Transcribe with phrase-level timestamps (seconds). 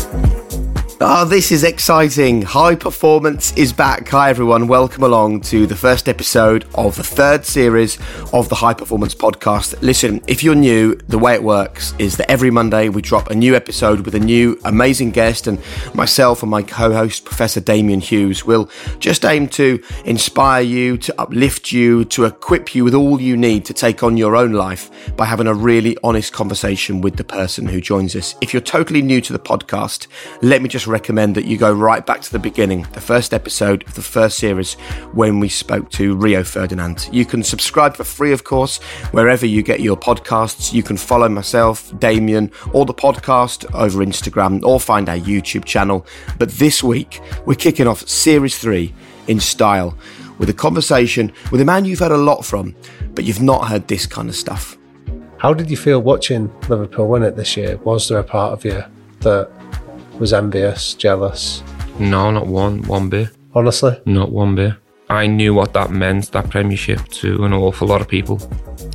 [0.00, 0.29] Thank you.
[1.02, 2.42] Oh, this is exciting.
[2.42, 4.06] High Performance is back.
[4.08, 4.68] Hi, everyone.
[4.68, 7.96] Welcome along to the first episode of the third series
[8.34, 9.80] of the High Performance podcast.
[9.80, 13.34] Listen, if you're new, the way it works is that every Monday we drop a
[13.34, 15.58] new episode with a new amazing guest, and
[15.94, 21.18] myself and my co host, Professor Damian Hughes, will just aim to inspire you, to
[21.18, 24.90] uplift you, to equip you with all you need to take on your own life
[25.16, 28.34] by having a really honest conversation with the person who joins us.
[28.42, 30.06] If you're totally new to the podcast,
[30.42, 33.86] let me just recommend that you go right back to the beginning, the first episode
[33.86, 34.74] of the first series
[35.12, 37.08] when we spoke to Rio Ferdinand.
[37.12, 38.78] You can subscribe for free, of course,
[39.12, 40.72] wherever you get your podcasts.
[40.72, 46.06] You can follow myself, Damian, or the podcast over Instagram, or find our YouTube channel.
[46.38, 48.92] But this week, we're kicking off series three
[49.28, 49.96] in style
[50.38, 52.74] with a conversation with a man you've heard a lot from,
[53.14, 54.76] but you've not heard this kind of stuff.
[55.38, 57.76] How did you feel watching Liverpool win it this year?
[57.78, 58.84] Was there a part of you
[59.20, 59.50] that
[60.20, 61.62] was envious, jealous?
[61.98, 63.30] No, not one, one bit.
[63.54, 63.98] Honestly?
[64.04, 64.74] Not one bit.
[65.08, 68.38] I knew what that meant, that Premiership, to an awful lot of people.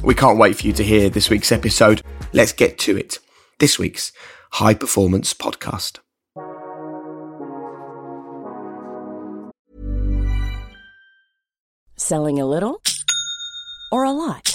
[0.03, 2.03] We can't wait for you to hear this week's episode.
[2.31, 3.19] Let's get to it.
[3.59, 4.13] This week's
[4.51, 5.99] High Performance Podcast.
[11.97, 12.81] Selling a little
[13.91, 14.54] or a lot?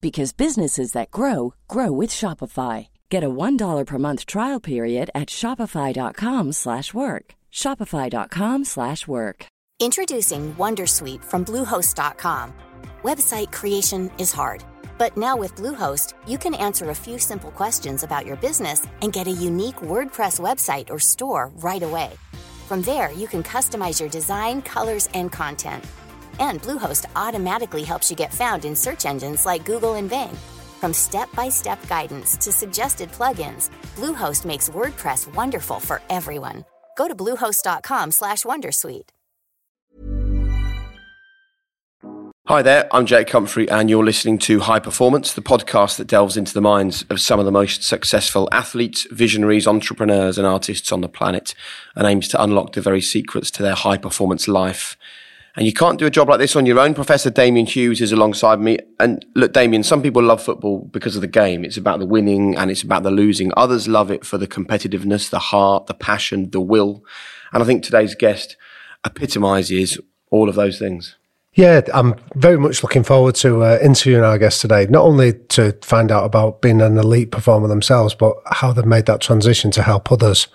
[0.00, 2.88] because businesses that grow grow with Shopify.
[3.10, 7.34] Get a $1 per month trial period at shopify.com/work.
[7.52, 9.46] shopify.com/work.
[9.80, 12.52] Introducing Wondersuite from bluehost.com.
[13.02, 14.62] Website creation is hard,
[14.98, 19.10] but now with Bluehost, you can answer a few simple questions about your business and
[19.10, 22.10] get a unique WordPress website or store right away.
[22.68, 25.82] From there, you can customize your design, colors, and content.
[26.40, 30.36] And Bluehost automatically helps you get found in search engines like Google and Bing.
[30.80, 36.64] From step-by-step guidance to suggested plugins, Bluehost makes WordPress wonderful for everyone.
[36.96, 39.10] Go to bluehost.com/wondersuite.
[42.46, 46.36] Hi there, I'm Jake Humphrey, and you're listening to High Performance, the podcast that delves
[46.36, 51.00] into the minds of some of the most successful athletes, visionaries, entrepreneurs, and artists on
[51.00, 51.54] the planet,
[51.94, 54.96] and aims to unlock the very secrets to their high performance life.
[55.56, 56.94] And you can't do a job like this on your own.
[56.94, 58.78] Professor Damian Hughes is alongside me.
[59.00, 61.64] And look, Damian, some people love football because of the game.
[61.64, 63.52] It's about the winning and it's about the losing.
[63.56, 67.04] Others love it for the competitiveness, the heart, the passion, the will.
[67.52, 68.56] And I think today's guest
[69.04, 69.98] epitomizes
[70.30, 71.16] all of those things.
[71.54, 75.76] Yeah, I'm very much looking forward to uh, interviewing our guest today, not only to
[75.82, 79.82] find out about being an elite performer themselves, but how they've made that transition to
[79.82, 80.46] help others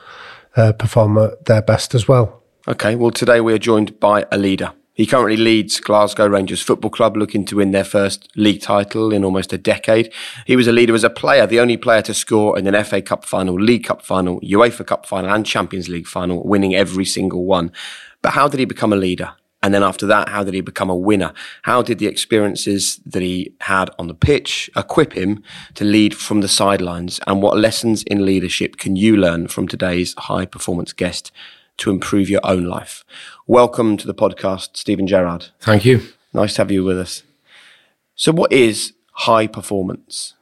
[0.56, 2.42] uh, perform at their best as well.
[2.66, 4.72] Okay, well, today we are joined by a leader.
[4.96, 9.26] He currently leads Glasgow Rangers Football Club, looking to win their first league title in
[9.26, 10.12] almost a decade.
[10.46, 13.02] He was a leader as a player, the only player to score in an FA
[13.02, 17.44] Cup final, League Cup final, UEFA Cup final, and Champions League final, winning every single
[17.44, 17.74] one.
[18.22, 19.34] But how did he become a leader?
[19.62, 21.34] And then after that, how did he become a winner?
[21.64, 26.40] How did the experiences that he had on the pitch equip him to lead from
[26.40, 27.20] the sidelines?
[27.28, 31.34] And what lessons in leadership can you learn from today's high performance guest
[31.78, 33.04] to improve your own life?
[33.48, 35.50] Welcome to the podcast, Steven Gerrard.
[35.60, 36.02] Thank you.
[36.34, 37.22] Nice to have you with us.
[38.16, 40.34] So, what is high performance?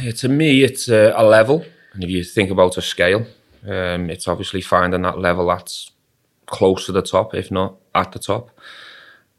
[0.00, 1.64] Yeah, to me, it's a, a level.
[1.92, 3.26] And if you think about a scale,
[3.66, 5.90] um, it's obviously finding that level that's
[6.46, 8.50] close to the top, if not at the top.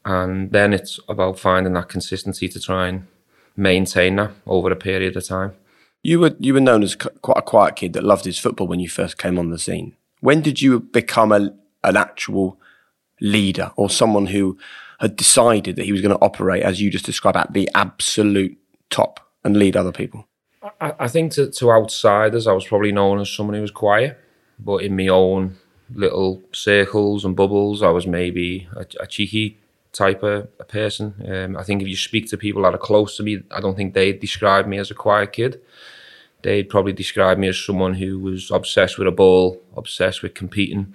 [0.04, 3.06] And then it's about finding that consistency to try and
[3.56, 5.54] maintain that over a period of time.
[6.02, 8.80] You were you were known as quite a quiet kid that loved his football when
[8.80, 9.96] you first came on the scene.
[10.20, 12.59] When did you become a, an actual
[13.20, 14.58] leader or someone who
[15.00, 18.56] had decided that he was going to operate as you just described at the absolute
[18.90, 20.26] top and lead other people?
[20.80, 24.18] I, I think to, to outsiders, I was probably known as someone who was quiet,
[24.58, 25.56] but in my own
[25.94, 29.58] little circles and bubbles, I was maybe a, a cheeky
[29.92, 31.14] type of a person.
[31.26, 33.76] Um, I think if you speak to people that are close to me, I don't
[33.76, 35.60] think they'd describe me as a quiet kid.
[36.42, 40.94] They'd probably describe me as someone who was obsessed with a ball, obsessed with competing,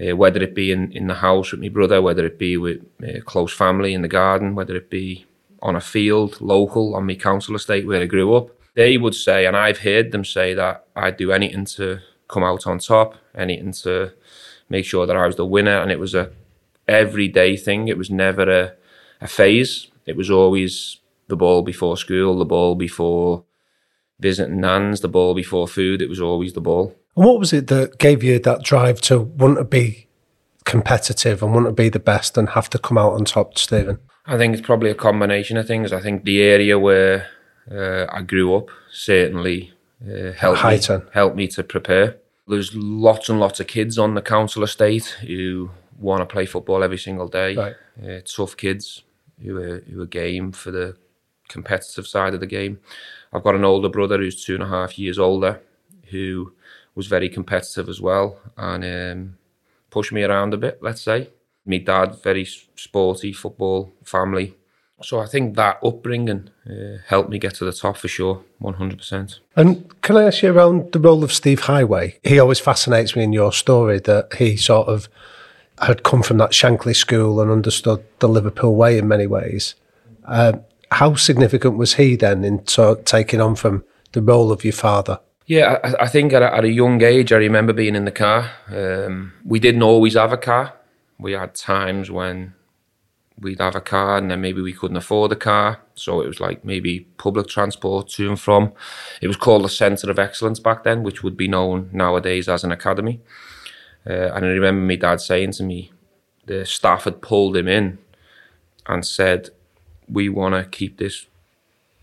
[0.00, 2.80] uh, whether it be in, in the house with my brother, whether it be with
[3.02, 5.26] uh, close family in the garden, whether it be
[5.62, 8.50] on a field, local, on my council estate where I grew up.
[8.74, 12.66] They would say, and I've heard them say that I'd do anything to come out
[12.66, 14.12] on top, anything to
[14.68, 16.30] make sure that I was the winner, and it was a
[16.88, 17.88] everyday thing.
[17.88, 18.72] It was never a,
[19.20, 19.88] a phase.
[20.06, 20.98] It was always
[21.28, 23.44] the ball before school, the ball before
[24.18, 26.00] visiting nans, the ball before food.
[26.00, 26.94] It was always the ball.
[27.16, 30.06] And what was it that gave you that drive to want to be
[30.64, 33.98] competitive and want to be the best and have to come out on top, Steven?
[34.26, 35.92] I think it's probably a combination of things.
[35.92, 37.26] I think the area where
[37.70, 39.72] uh, I grew up certainly
[40.02, 42.16] uh, helped me, helped me to prepare.
[42.46, 46.82] There's lots and lots of kids on the council estate who want to play football
[46.82, 47.54] every single day.
[47.54, 47.74] Right.
[48.02, 49.02] Uh, tough kids
[49.42, 50.96] who are, who are game for the
[51.48, 52.78] competitive side of the game.
[53.32, 55.60] I've got an older brother who's two and a half years older
[56.10, 56.52] who
[57.00, 59.38] was very competitive as well and um,
[59.88, 61.30] pushed me around a bit, let's say.
[61.64, 64.54] My dad, very sporty football family.
[65.00, 69.38] So I think that upbringing uh, helped me get to the top for sure, 100%.
[69.56, 72.18] And can I ask you around the role of Steve Heighway?
[72.22, 75.08] He always fascinates me in your story that he sort of
[75.78, 79.74] had come from that Shankly school and understood the Liverpool way in many ways.
[80.26, 80.60] Um,
[80.90, 85.18] how significant was he then in of taking on from the role of your father?
[85.50, 88.12] Yeah, I, I think at a, at a young age, I remember being in the
[88.12, 88.52] car.
[88.68, 90.74] Um, we didn't always have a car.
[91.18, 92.54] We had times when
[93.36, 95.80] we'd have a car and then maybe we couldn't afford a car.
[95.96, 98.74] So it was like maybe public transport to and from.
[99.20, 102.62] It was called the Centre of Excellence back then, which would be known nowadays as
[102.62, 103.20] an academy.
[104.08, 105.90] Uh, and I remember my dad saying to me,
[106.46, 107.98] the staff had pulled him in
[108.86, 109.50] and said,
[110.08, 111.26] we want to keep this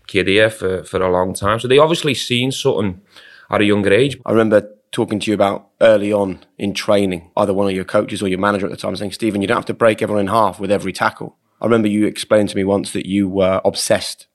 [0.06, 1.58] kid here for, for a long time.
[1.58, 3.00] So they obviously seen something
[3.50, 4.18] at a younger age.
[4.26, 8.22] I remember talking to you about early on in training, either one of your coaches
[8.22, 10.28] or your manager at the time saying, Steven, you don't have to break everyone in
[10.28, 11.36] half with every tackle.
[11.60, 14.26] I remember you explained to me once that you were obsessed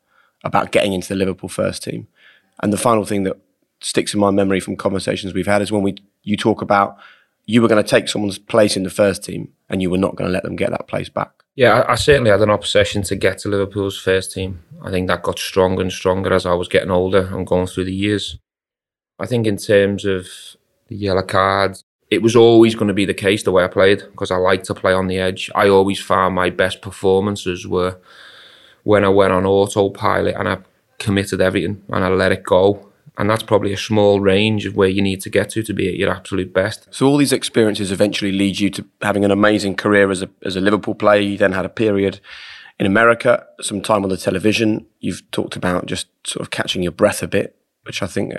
[0.43, 2.07] about getting into the Liverpool first team.
[2.61, 3.37] And the final thing that
[3.81, 6.97] sticks in my memory from conversations we've had is when we you talk about
[7.45, 10.15] you were going to take someone's place in the first team and you were not
[10.15, 11.31] going to let them get that place back.
[11.55, 14.63] Yeah, I, I certainly had an obsession to get to Liverpool's first team.
[14.81, 17.85] I think that got stronger and stronger as I was getting older and going through
[17.85, 18.39] the years.
[19.19, 20.27] I think in terms of
[20.87, 24.03] the yellow cards, it was always going to be the case the way I played
[24.11, 25.49] because I like to play on the edge.
[25.55, 27.97] I always found my best performances were
[28.83, 30.57] when I went on autopilot and I
[30.99, 32.89] committed everything and I let it go.
[33.17, 35.87] And that's probably a small range of where you need to get to to be
[35.87, 36.87] at your absolute best.
[36.91, 40.55] So all these experiences eventually lead you to having an amazing career as a as
[40.55, 41.21] a Liverpool player.
[41.21, 42.19] You then had a period
[42.79, 44.87] in America, some time on the television.
[44.99, 48.33] You've talked about just sort of catching your breath a bit, which I think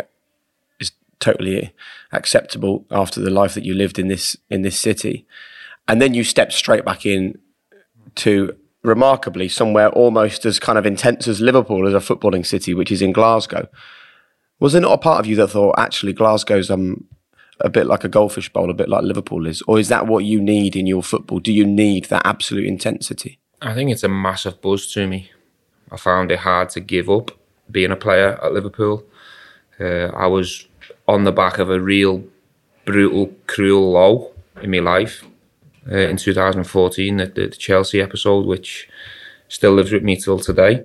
[1.21, 1.73] totally
[2.13, 5.27] acceptable after the life that you lived in this in this city.
[5.89, 7.39] And then you step straight back in
[8.17, 12.93] to remarkably somewhere almost as kind of intense as Liverpool as a footballing city, which
[12.93, 13.69] is in Glasgow.
[14.61, 17.07] Was there not a part of you that thought actually Glasgow's um
[17.61, 20.25] a bit like a goldfish bowl, a bit like Liverpool is, or is that what
[20.25, 21.39] you need in your football?
[21.39, 23.39] Do you need that absolute intensity?
[23.63, 25.31] I think it's a massive buzz to me.
[25.91, 27.31] I found it hard to give up
[27.71, 29.05] being a player at Liverpool.
[29.79, 30.67] Uh, I was
[31.07, 32.25] on the back of a real
[32.85, 35.25] brutal, cruel low in my life
[35.91, 38.89] uh, in 2014, the, the Chelsea episode, which
[39.49, 40.85] still lives with me till today.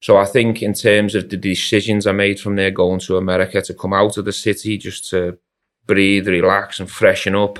[0.00, 3.62] So I think in terms of the decisions I made from there going to America
[3.62, 5.38] to come out of the city just to
[5.86, 7.58] breathe, relax and freshen up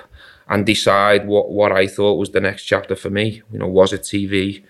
[0.48, 3.42] and decide what, what I thought was the next chapter for me.
[3.50, 4.62] You know, was it TV?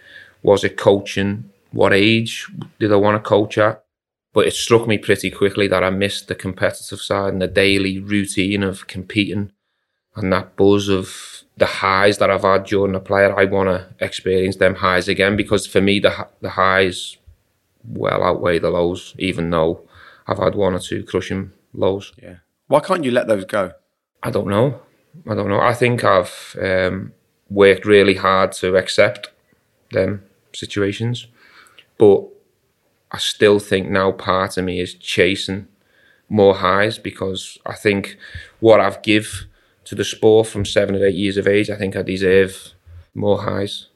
[0.42, 1.50] Was it coaching?
[1.72, 3.83] What age did I want to coach at?
[4.34, 7.98] But it struck me pretty quickly that I missed the competitive side and the daily
[7.98, 9.52] routine of competing
[10.16, 13.38] and that buzz of the highs that I've had during the player.
[13.38, 17.16] I want to experience them highs again because for me, the, the highs
[17.86, 19.88] well outweigh the lows, even though
[20.26, 22.12] I've had one or two crushing lows.
[22.20, 22.36] Yeah.
[22.66, 23.72] Why can't you let those go?
[24.22, 24.80] I don't know.
[25.28, 25.60] I don't know.
[25.60, 27.12] I think I've um,
[27.48, 29.30] worked really hard to accept
[29.92, 31.28] them situations,
[31.98, 32.24] but
[33.14, 35.68] I still think now part of me is chasing
[36.28, 38.16] more highs because I think
[38.58, 39.46] what I've give
[39.84, 42.72] to the sport from seven or eight years of age, I think I deserve
[43.14, 43.86] more highs.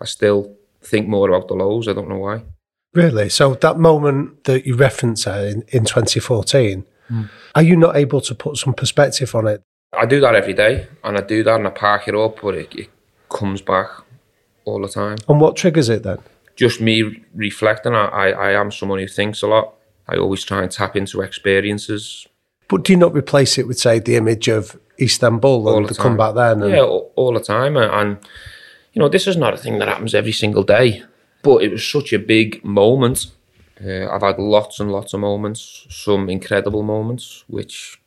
[0.00, 1.86] I still think more about the lows.
[1.86, 2.42] I don't know why.
[2.94, 3.28] Really?
[3.28, 7.22] So that moment that you reference in, in 2014, hmm.
[7.54, 9.62] are you not able to put some perspective on it?
[9.92, 12.56] I do that every day, and I do that, and I park it up, but
[12.56, 12.90] it, it
[13.28, 13.88] comes back
[14.64, 15.18] all the time.
[15.28, 16.18] And what triggers it then?
[16.62, 17.92] Just me reflecting.
[17.92, 19.74] I, I, I am someone who thinks a lot.
[20.06, 22.26] I always try and tap into experiences.
[22.68, 25.94] But do you not replace it with, say, the image of Istanbul All and the
[25.94, 26.62] the come back then?
[26.62, 27.76] And, Yeah, all, all the time.
[27.76, 28.18] And, and,
[28.92, 31.02] you know, this is not a thing that happens every single day,
[31.42, 33.26] but it was such a big moment.
[33.84, 38.00] Uh, I've had lots and lots of moments, some incredible moments, which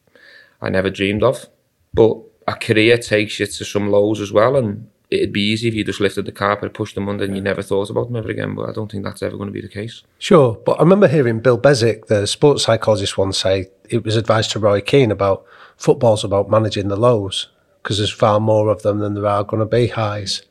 [0.62, 1.50] I never dreamed of.
[1.94, 5.74] But a career takes you to some lows as well, and it'd be easy if
[5.74, 8.30] you just lifted the carpet, pushed them under, and you never thought about them ever
[8.30, 8.56] again.
[8.56, 10.04] But I don't think that's ever going to be the case.
[10.20, 14.48] Sure, but I remember hearing Bill Beswick, the sports psychologist, once say it was advice
[14.50, 15.46] to Roy Keane about
[15.78, 17.50] football's about managing the lows
[17.84, 20.42] because there's far more of them than there are going to be highs.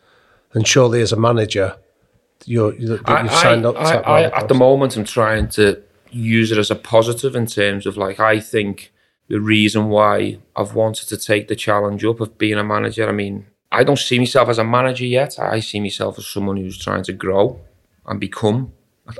[0.52, 1.76] And surely, as a manager,
[2.44, 3.92] you're, you've I, signed I, up to I,
[4.22, 4.34] that.
[4.34, 7.96] I, at the moment, I'm trying to use it as a positive in terms of
[7.96, 8.92] like I think
[9.28, 13.08] the reason why I've wanted to take the challenge up of being a manager.
[13.08, 15.38] I mean, I don't see myself as a manager yet.
[15.38, 17.60] I see myself as someone who's trying to grow
[18.06, 18.72] and become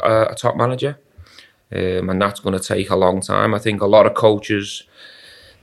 [0.02, 0.98] a, a top manager.
[1.74, 3.52] Um, and that's going to take a long time.
[3.52, 4.84] I think a lot of coaches,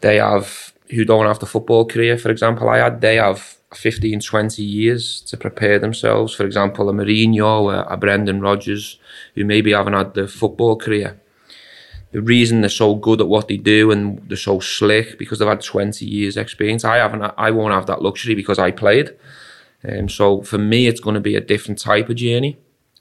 [0.02, 4.20] they have, who don't have the football career, for example, I had, they have 15,
[4.20, 6.34] 20 years to prepare themselves.
[6.34, 9.00] For example, a Mourinho, a, a Brendan Rodgers,
[9.36, 11.22] who maybe haven't had the football career.
[12.12, 15.48] The reason they're so good at what they do and they're so slick because they've
[15.48, 16.84] had 20 years experience.
[16.84, 19.12] I haven't, I won't have that luxury because I played.
[19.88, 22.58] Um, so for me, it's going to be a different type of journey.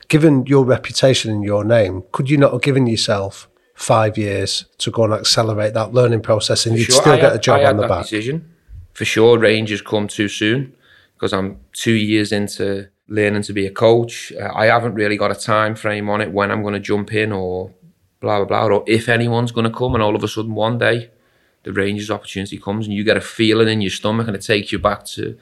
[0.08, 4.90] Given your reputation and your name, could you not have given yourself five years to
[4.90, 7.38] go and accelerate that learning process and For you'd sure, still I get had- a
[7.38, 8.02] job on the back?
[8.02, 8.48] Decision.
[8.92, 10.72] For sure, Rangers come too soon
[11.14, 14.32] because I'm two years into learning to be a coach.
[14.32, 17.12] Uh, I haven't really got a time frame on it when I'm going to jump
[17.12, 17.72] in or
[18.20, 19.94] blah blah blah, or if anyone's going to come.
[19.94, 21.10] And all of a sudden, one day,
[21.62, 24.72] the Rangers opportunity comes, and you get a feeling in your stomach, and it takes
[24.72, 25.36] you back to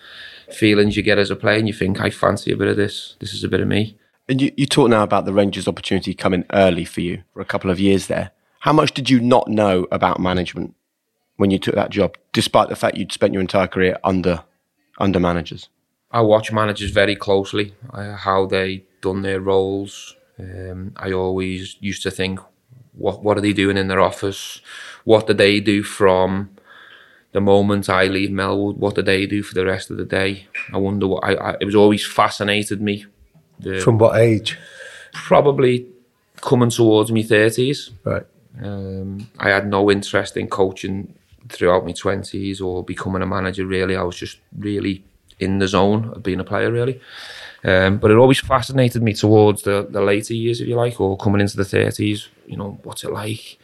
[0.53, 3.17] feelings you get as a player, and you think, I fancy a bit of this.
[3.21, 3.97] This is a bit of me.
[4.29, 7.47] And you, you talk now about the Rangers opportunity coming early for you for a
[7.47, 8.31] couple of years there.
[8.61, 10.75] How much did you not know about management
[11.37, 14.45] when you took that job, despite the fact you'd spent your entire career under
[14.99, 15.69] under managers?
[16.11, 20.17] I watch managers very closely, uh, how they done their roles.
[20.39, 22.41] Um, I always used to think,
[22.99, 24.61] what what are they doing in their office?
[25.05, 26.51] What do they do from
[27.33, 28.77] the moment I leave Melwood?
[28.77, 30.47] What do they do for the rest of the day?
[30.73, 33.07] I wonder what I, I it was always fascinated me.
[33.61, 34.59] The, From what age?
[35.13, 35.87] probably
[36.41, 37.91] coming towards me thirties.
[38.05, 38.27] Right.
[38.63, 41.15] Um, I had no interest in coaching
[41.49, 43.67] throughout my twenties or becoming a manager.
[43.67, 45.05] Really, I was just really
[45.39, 46.71] in the zone of being a player.
[46.71, 47.01] Really,
[47.65, 51.17] um, but it always fascinated me towards the, the later years, if you like, or
[51.17, 52.29] coming into the thirties.
[52.47, 53.59] You know, what's it like?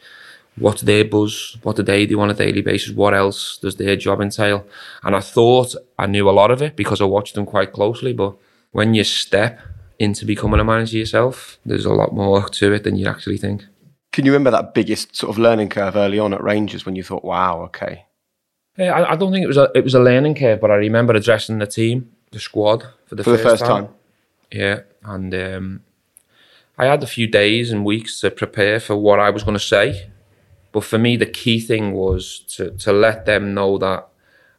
[0.57, 1.57] What's their buzz?
[1.63, 2.93] What do they do on a daily basis?
[2.93, 4.65] What else does their job entail?
[5.03, 8.13] And I thought I knew a lot of it because I watched them quite closely.
[8.13, 8.35] But
[8.71, 9.59] when you step
[9.99, 13.65] into becoming a manager yourself, there's a lot more to it than you actually think.
[14.13, 17.03] Can you remember that biggest sort of learning curve early on at Rangers when you
[17.03, 18.05] thought, "Wow, okay,
[18.77, 20.75] Yeah, I, I don't think it was a it was a learning curve, but I
[20.75, 23.87] remember addressing the team, the squad for the, for the first, first time"?
[24.51, 25.83] Yeah, and um,
[26.77, 29.71] I had a few days and weeks to prepare for what I was going to
[29.75, 30.11] say.
[30.71, 34.07] But for me, the key thing was to to let them know that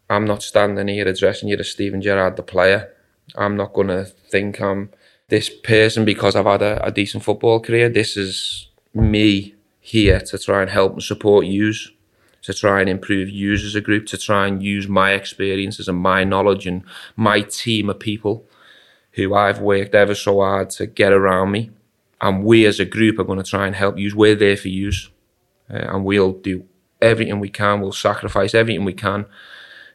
[0.08, 2.92] I'm not standing here addressing you as Steven Gerrard, the player.
[3.36, 4.90] I'm not going to think I'm
[5.28, 7.88] this person because I've had a, a decent football career.
[7.88, 11.90] This is me here to try and help and support yous
[12.46, 15.98] to try and improve yous as a group, to try and use my experiences and
[15.98, 16.84] my knowledge and
[17.16, 18.44] my team of people
[19.14, 21.70] who I've worked ever so hard to get around me.
[22.20, 24.14] And we as a group are going to try and help yous.
[24.14, 25.10] We're there for yous.
[25.68, 26.64] Uh, and we'll do
[27.02, 27.80] everything we can.
[27.80, 29.26] We'll sacrifice everything we can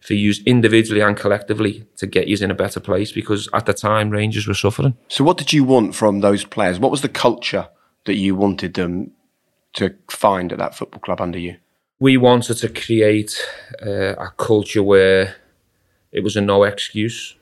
[0.01, 3.73] for yous individually and collectively to get yous in a better place because at the
[3.73, 4.97] time Rangers were suffering.
[5.07, 6.79] So, what did you want from those players?
[6.79, 7.69] What was the culture
[8.03, 9.11] that you wanted them
[9.75, 11.55] to find at that football club under you?
[12.01, 13.39] We wanted to create
[13.85, 15.35] uh, a culture where
[16.11, 17.35] it was a no excuse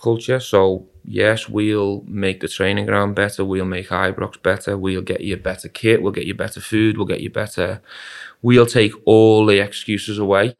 [0.00, 0.38] culture.
[0.38, 3.44] So yes, we'll make the training ground better.
[3.44, 4.78] We'll make Ibrox better.
[4.78, 6.02] We'll get you a better kit.
[6.02, 6.96] We'll get you better food.
[6.96, 7.82] We'll get you better.
[8.42, 10.54] We'll take all the excuses away.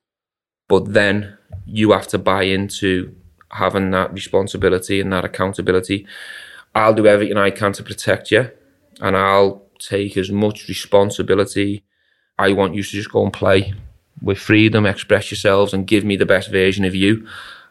[0.66, 3.14] But then you have to buy into
[3.52, 6.04] having that responsibility and that accountability.
[6.75, 8.50] I'll do everything I can to protect you,
[9.00, 11.85] and I'll take as much responsibility.
[12.38, 13.74] I want you to just go and play
[14.20, 17.26] with freedom, express yourselves, and give me the best version of you.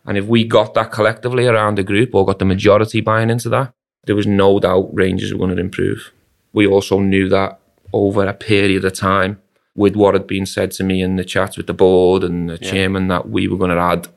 [0.06, 3.50] And if we got that collectively around the group or got the majority buying into
[3.50, 3.74] that,
[4.06, 6.12] there was no doubt Rangers were going to improve.
[6.52, 7.60] We also knew that
[7.94, 9.42] over a period of time,
[9.76, 12.58] with what had been said to me in the chats with the board and the
[12.58, 14.08] chairman, that we were going to add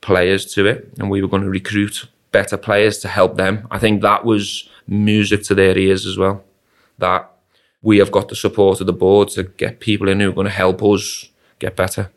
[0.00, 3.66] players to it and we were going to recruit better players to help them.
[3.70, 6.44] I think that was music to their ears as well.
[6.98, 7.30] That
[7.82, 10.46] we have got the support of the board to get people in who are going
[10.46, 12.10] to help us get better.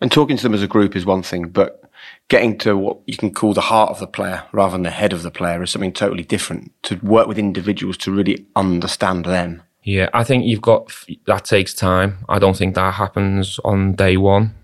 [0.00, 1.82] And talking to them as a group is one thing, but
[2.28, 5.12] getting to what you can call the heart of the player rather than the head
[5.12, 6.72] of the player is something totally different.
[6.84, 9.62] To work with individuals to really understand them.
[9.82, 10.92] Yeah, I think you've got
[11.26, 12.18] that takes time.
[12.28, 14.54] I don't think that happens on day one.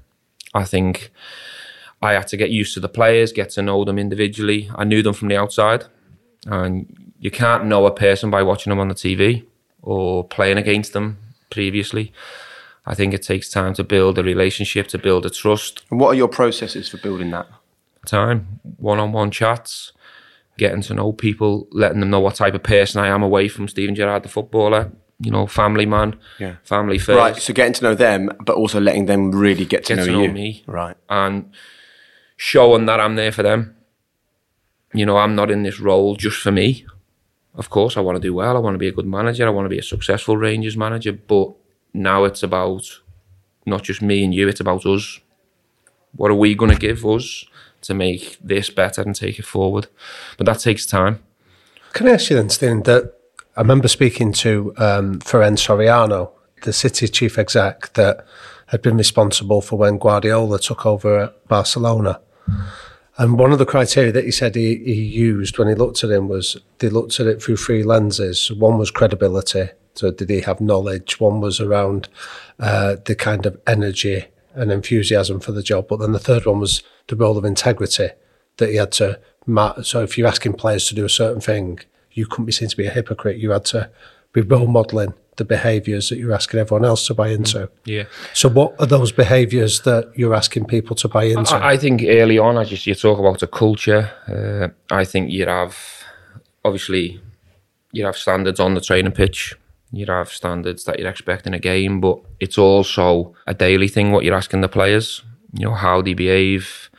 [0.52, 1.10] I think
[2.02, 4.70] I had to get used to the players, get to know them individually.
[4.74, 5.84] I knew them from the outside,
[6.46, 9.44] and you can't know a person by watching them on the TV
[9.84, 11.18] or playing against them
[11.50, 12.12] previously.
[12.86, 15.84] I think it takes time to build a relationship, to build a trust.
[15.90, 17.46] And what are your processes for building that?
[18.06, 19.92] Time, one on one chats,
[20.58, 23.68] getting to know people, letting them know what type of person I am away from
[23.68, 24.90] Steven Gerrard, the footballer.
[25.20, 26.56] You know, family man, Yeah.
[26.64, 27.16] family first.
[27.16, 30.06] Right, so getting to know them, but also letting them really get to Get know
[30.06, 30.32] to know you.
[30.32, 30.64] me.
[30.66, 30.96] Right.
[31.08, 31.50] and
[32.36, 33.76] showing that I'm there for them.
[34.92, 36.84] You know, I'm not in this role just for me.
[37.54, 38.56] Of course, I want to do well.
[38.56, 39.46] I want to be a good manager.
[39.46, 41.12] I want to be a successful Rangers manager.
[41.12, 41.52] But
[41.92, 43.00] now it's about
[43.64, 45.20] not just me and you, it's about us.
[46.16, 47.44] What are we going to give us
[47.82, 49.88] to make this better and take it forward?
[50.36, 51.20] But that takes time.
[51.92, 53.14] Can I ask you then, Steven, that
[53.56, 56.32] I remember speaking to um, Ferran Soriano,
[56.62, 58.26] the City chief exec that
[58.66, 62.20] had been responsible for when Guardiola took over at Barcelona.
[63.16, 66.10] And one of the criteria that he said he, he used when he looked at
[66.10, 68.50] him was they looked at it through three lenses.
[68.50, 69.68] One was credibility.
[69.94, 71.20] So did he have knowledge?
[71.20, 72.08] One was around
[72.58, 75.86] uh, the kind of energy and enthusiasm for the job.
[75.88, 78.08] But then the third one was the role of integrity
[78.56, 79.20] that he had to.
[79.82, 81.80] So if you're asking players to do a certain thing,
[82.10, 83.36] you couldn't be seen to be a hypocrite.
[83.36, 83.90] You had to
[84.32, 87.68] be role modelling the behaviours that you're asking everyone else to buy into.
[87.84, 88.04] Yeah.
[88.32, 91.54] So what are those behaviours that you're asking people to buy into?
[91.54, 95.30] I, I think early on, as you, you talk about a culture, uh, I think
[95.30, 95.76] you'd have
[96.64, 97.20] obviously
[97.92, 99.54] you'd have standards on the training pitch.
[99.92, 104.10] You'd have standards that you'd expect in a game, but it's also a daily thing.
[104.10, 105.22] What you're asking the players,
[105.52, 106.90] you know, how they behave,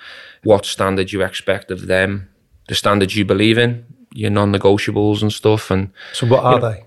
[0.44, 2.30] what standards you expect of them,
[2.70, 6.85] the standards you believe in, your non-negotiables and stuff, and so what are they?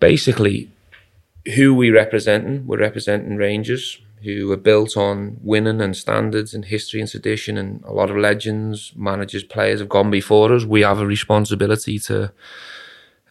[0.00, 0.70] Basically
[1.54, 2.66] who we representing.
[2.66, 7.82] We're representing Rangers who are built on winning and standards and history and tradition and
[7.84, 10.64] a lot of legends, managers, players have gone before us.
[10.64, 12.32] We have a responsibility to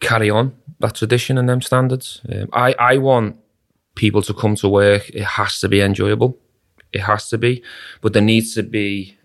[0.00, 2.20] carry on that tradition and them standards.
[2.32, 3.36] Um, I, I want
[3.94, 5.10] people to come to work.
[5.10, 6.36] It has to be enjoyable.
[6.92, 7.62] It has to be,
[8.00, 9.16] but there needs to be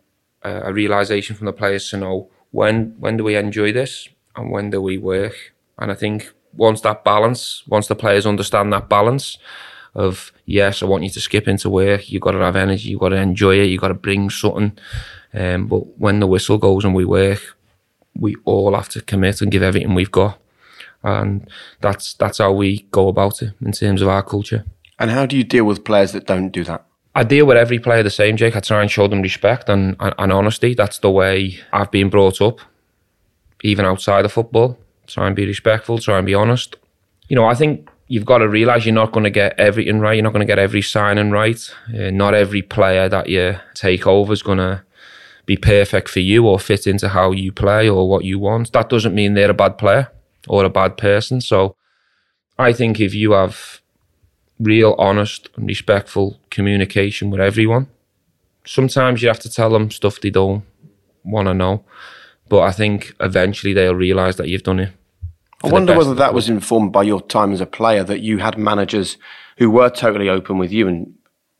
[0.43, 4.51] a, a realization from the players to know when when do we enjoy this and
[4.51, 5.53] when do we work.
[5.79, 9.37] And I think once that balance, once the players understand that balance
[9.95, 12.11] of yes, I want you to skip into work.
[12.11, 12.89] you've got to have energy.
[12.89, 13.65] you've got to enjoy it.
[13.65, 14.77] you've got to bring something.
[15.33, 17.57] Um, but when the whistle goes and we work,
[18.13, 20.39] we all have to commit and give everything we've got.
[21.03, 21.47] And
[21.81, 24.65] that's that's how we go about it in terms of our culture.
[24.97, 26.85] And how do you deal with players that don't do that?
[27.13, 28.55] I deal with every player the same, Jake.
[28.55, 30.73] I try and show them respect and, and, and honesty.
[30.73, 32.59] That's the way I've been brought up,
[33.63, 34.77] even outside of football.
[35.07, 36.75] Try and be respectful, try and be honest.
[37.27, 40.13] You know, I think you've got to realise you're not going to get everything right.
[40.13, 41.59] You're not going to get every signing right.
[41.89, 44.83] Uh, not every player that you take over is going to
[45.45, 48.71] be perfect for you or fit into how you play or what you want.
[48.73, 50.11] That doesn't mean they're a bad player
[50.47, 51.41] or a bad person.
[51.41, 51.75] So
[52.57, 53.81] I think if you have
[54.59, 57.87] real, honest, and respectful communication with everyone.
[58.65, 60.63] Sometimes you have to tell them stuff they don't
[61.23, 61.83] want to know,
[62.49, 64.91] but I think eventually they'll realise that you've done it.
[65.63, 68.57] I wonder whether that was informed by your time as a player that you had
[68.57, 69.17] managers
[69.57, 71.13] who were totally open with you and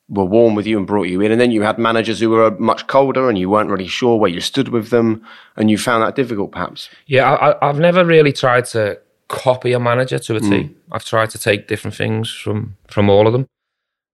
[0.07, 2.45] were warm with you and brought you in, and then you had managers who were
[2.45, 5.77] uh, much colder and you weren't really sure where you stood with them, and you
[5.77, 6.89] found that difficult, perhaps.
[7.07, 10.49] Yeah, I, I- I've never really tried to copy a manager to a mm.
[10.49, 10.75] T.
[10.91, 13.47] I've tried to take different things from from all of them,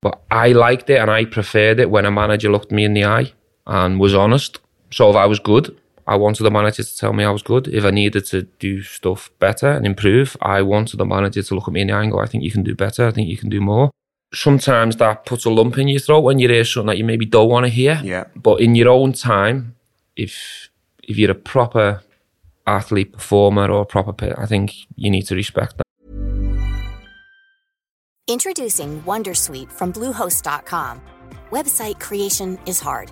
[0.02, 3.04] but I liked it and I preferred it when a manager looked me in the
[3.04, 3.34] eye
[3.68, 4.60] and was honest.
[4.92, 5.78] So if I was good,
[6.12, 7.70] I wanted the manager to tell me I was good.
[7.70, 11.68] If I needed to do stuff better and improve, I wanted the manager to look
[11.70, 13.08] at me in the eye and go, "I think you can do better.
[13.08, 13.92] I think you can do more."
[14.34, 17.26] Sometimes that puts a lump in your throat when you hear something that you maybe
[17.26, 18.02] don't want to hear.
[18.04, 18.26] Yeah.
[18.36, 19.76] But in your own time,
[20.18, 20.34] if
[21.04, 22.02] if you're a proper
[22.68, 25.86] athlete, performer, or a proper, pe- I think you need to respect that.
[28.28, 31.02] Introducing Wondersuite from Bluehost.com.
[31.52, 33.12] Website creation is hard,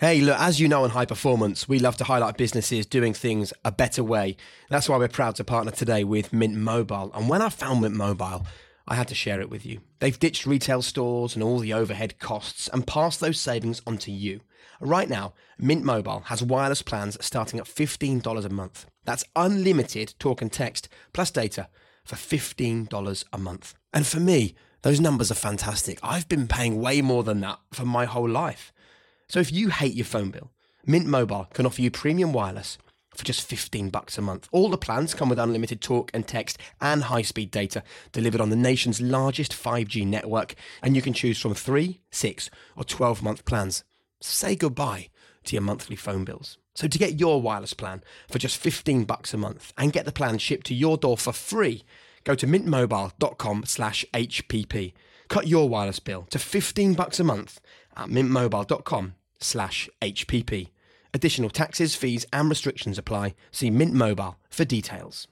[0.00, 3.52] Hey, look, as you know in high performance, we love to highlight businesses doing things
[3.64, 4.36] a better way.
[4.70, 7.10] That's why we're proud to partner today with Mint Mobile.
[7.14, 8.46] And when I found Mint Mobile,
[8.86, 9.80] I had to share it with you.
[9.98, 14.12] They've ditched retail stores and all the overhead costs and passed those savings on to
[14.12, 14.42] you.
[14.80, 18.86] Right now, Mint Mobile has wireless plans starting at $15 a month.
[19.04, 21.70] That's unlimited talk and text plus data
[22.04, 23.74] for $15 a month.
[23.92, 25.98] And for me, those numbers are fantastic.
[26.04, 28.72] I've been paying way more than that for my whole life.
[29.28, 30.50] So if you hate your phone bill,
[30.86, 32.78] Mint Mobile can offer you premium wireless
[33.14, 34.48] for just 15 bucks a month.
[34.52, 38.56] All the plans come with unlimited talk and text and high-speed data delivered on the
[38.56, 43.84] nation's largest 5G network, and you can choose from 3, 6, or 12-month plans.
[44.20, 45.08] Say goodbye
[45.44, 46.56] to your monthly phone bills.
[46.74, 50.12] So to get your wireless plan for just 15 bucks a month and get the
[50.12, 51.84] plan shipped to your door for free,
[52.24, 54.92] go to mintmobile.com slash HPP.
[55.28, 57.60] Cut your wireless bill to 15 bucks a month
[57.96, 60.68] at mintmobile.com slash HPP.
[61.14, 63.34] Additional taxes, fees, and restrictions apply.
[63.50, 65.26] See Mint Mobile for details.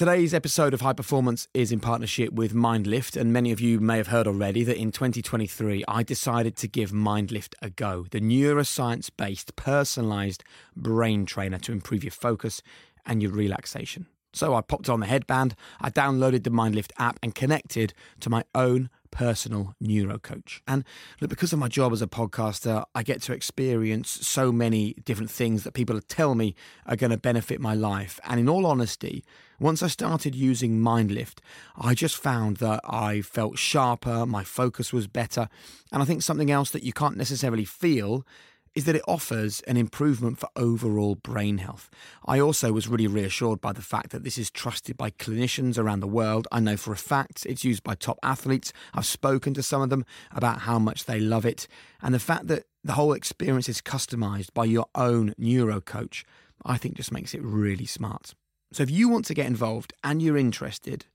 [0.00, 3.98] Today's episode of High Performance is in partnership with Myndlift, and many of you may
[3.98, 9.10] have heard already that in 2023 I decided to give Myndlift a go, the neuroscience
[9.14, 10.42] based, personalized
[10.74, 12.62] brain trainer to improve your focus
[13.04, 14.06] and your relaxation.
[14.32, 18.44] So I popped on the headband, I downloaded the Myndlift app, and connected to my
[18.54, 20.62] own personal neuro coach.
[20.66, 20.84] And
[21.20, 25.30] look, because of my job as a podcaster, I get to experience so many different
[25.30, 26.54] things that people tell me
[26.86, 28.20] are going to benefit my life.
[28.24, 29.24] And in all honesty,
[29.58, 31.38] once I started using Myndlift,
[31.78, 35.48] I just found that I felt sharper, my focus was better.
[35.92, 38.24] And I think something else that you can't necessarily feel
[38.74, 41.90] is that it offers an improvement for overall brain health.
[42.24, 46.00] I also was really reassured by the fact that this is trusted by clinicians around
[46.00, 46.46] the world.
[46.52, 48.72] I know for a fact it's used by top athletes.
[48.94, 51.66] I've spoken to some of them about how much they love it.
[52.00, 56.24] And the fact that the whole experience is customized by your own neuro coach,
[56.64, 58.34] I think just makes it really smart.
[58.72, 61.06] So if you want to get involved and you're interested,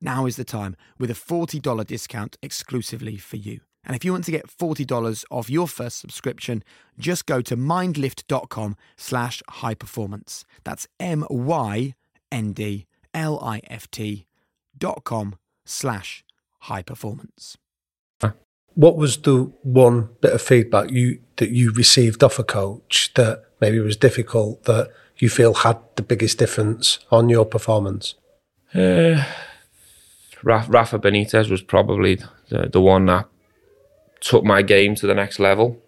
[0.00, 3.60] now is the time with a $40 discount exclusively for you.
[3.86, 6.64] And if you want to get $40 off your first subscription,
[6.98, 10.44] just go to myndlift.com slash high performance.
[10.64, 11.96] That's M-Y-N-D-L-I-F-T
[14.78, 16.24] dot com slash
[16.60, 17.56] high performance.
[18.74, 23.44] What was the one bit of feedback you that you received off a coach that
[23.58, 28.16] maybe was difficult that you feel had the biggest difference on your performance?
[28.74, 29.24] Uh,
[30.42, 32.16] Rafa Benitez was probably
[32.50, 33.26] the, the one that
[34.20, 35.78] took my game to the next level.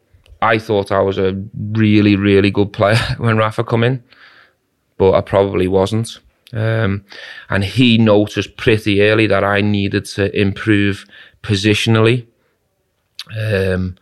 [0.41, 4.03] I thought I was a really, really good player when Rafa come in,
[4.97, 6.19] but I probably wasn't.
[6.53, 7.05] Um,
[7.51, 11.05] and he noticed pretty early that I needed to improve
[11.43, 12.27] positionally.
[13.39, 13.99] Um,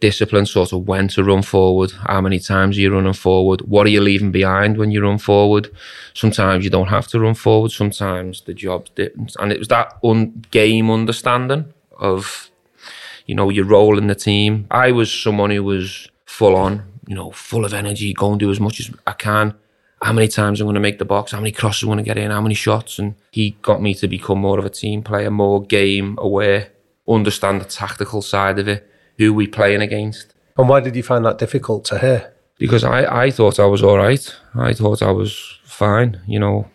[0.00, 3.86] discipline, sort of when to run forward, how many times are you running forward, what
[3.86, 5.70] are you leaving behind when you run forward.
[6.14, 9.36] Sometimes you don't have to run forward, sometimes the job's different.
[9.38, 12.50] And it was that un- game understanding of
[13.30, 14.66] you know, your role in the team.
[14.72, 18.50] I was someone who was full on, you know, full of energy, go and do
[18.50, 19.54] as much as I can.
[20.02, 22.02] How many times I'm going to make the box, how many crosses I'm going to
[22.02, 22.98] get in, how many shots.
[22.98, 26.72] And he got me to become more of a team player, more game aware,
[27.08, 30.34] understand the tactical side of it, who we playing against.
[30.58, 32.34] And why did you find that difficult to hear?
[32.58, 34.36] Because I, I thought I was all right.
[34.56, 36.20] I thought I was fine.
[36.26, 36.68] You know,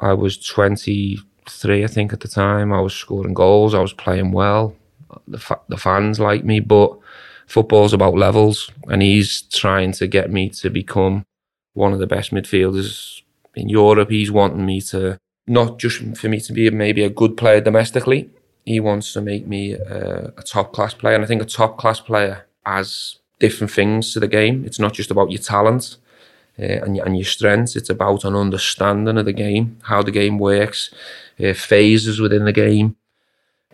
[0.00, 2.74] I was 23, I think, at the time.
[2.74, 3.72] I was scoring goals.
[3.72, 4.76] I was playing well
[5.26, 6.98] the, fa- the fans like me, but
[7.46, 11.24] football's about levels, and he's trying to get me to become
[11.74, 13.22] one of the best midfielders
[13.54, 14.10] in Europe.
[14.10, 18.30] He's wanting me to not just for me to be maybe a good player domestically.
[18.64, 21.78] He wants to make me a, a top class player, and I think a top
[21.78, 24.64] class player has different things to the game.
[24.64, 25.96] It's not just about your talent.
[26.60, 27.76] Uh, and, and your strengths.
[27.76, 30.92] It's about an understanding of the game, how the game works,
[31.38, 32.96] uh, phases within the game,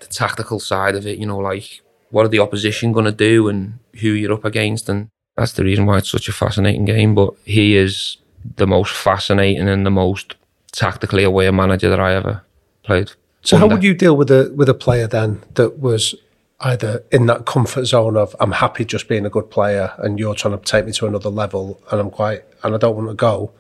[0.04, 3.48] the tactical side of it, you know, like what are the opposition going to do
[3.48, 4.88] and who you're up against.
[4.88, 7.14] And that's the reason why it's such a fascinating game.
[7.14, 8.18] But he is
[8.56, 10.36] the most fascinating and the most
[10.72, 12.42] tactically aware manager that I ever
[12.82, 13.12] played.
[13.42, 13.66] So, under.
[13.66, 16.14] how would you deal with a with a player then that was
[16.60, 20.34] either in that comfort zone of I'm happy just being a good player and you're
[20.34, 23.14] trying to take me to another level and I'm quite and I don't want to
[23.14, 23.52] go,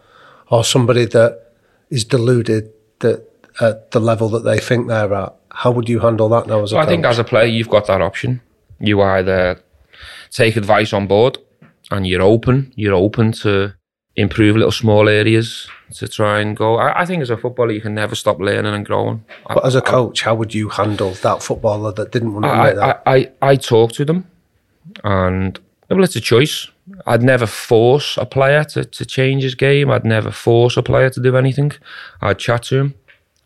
[0.48, 1.52] or somebody that
[1.90, 3.30] is deluded that
[3.60, 6.72] at the level that they think they're at how would you handle that now as
[6.72, 8.40] a I think as a player, you've got that option.
[8.80, 9.62] You either
[10.30, 11.38] take advice on board
[11.90, 13.74] and you're open, you're open to
[14.16, 16.76] improve little small areas to try and go.
[16.76, 19.24] I, I think as a footballer, you can never stop learning and growing.
[19.46, 22.50] But I, as a coach, how would you handle that footballer that didn't want to
[22.50, 23.02] I, that?
[23.06, 24.28] I, I, I talk to them
[25.04, 26.68] and well, it's a choice.
[27.06, 29.90] I'd never force a player to, to change his game.
[29.90, 31.72] I'd never force a player to do anything.
[32.20, 32.94] I'd chat to him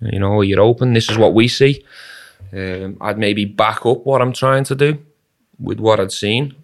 [0.01, 0.93] you know, you're open.
[0.93, 1.85] This is what we see.
[2.53, 4.99] Um, I'd maybe back up what I'm trying to do
[5.59, 6.55] with what I'd seen,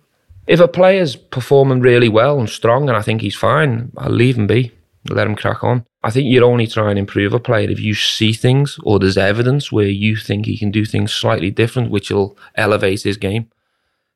[0.46, 4.36] If a player's performing really well and strong and I think he's fine, I'll leave
[4.36, 4.72] him be,
[5.08, 5.86] let him crack on.
[6.02, 9.16] I think you'd only try and improve a player if you see things or there's
[9.16, 13.50] evidence where you think he can do things slightly different, which will elevate his game.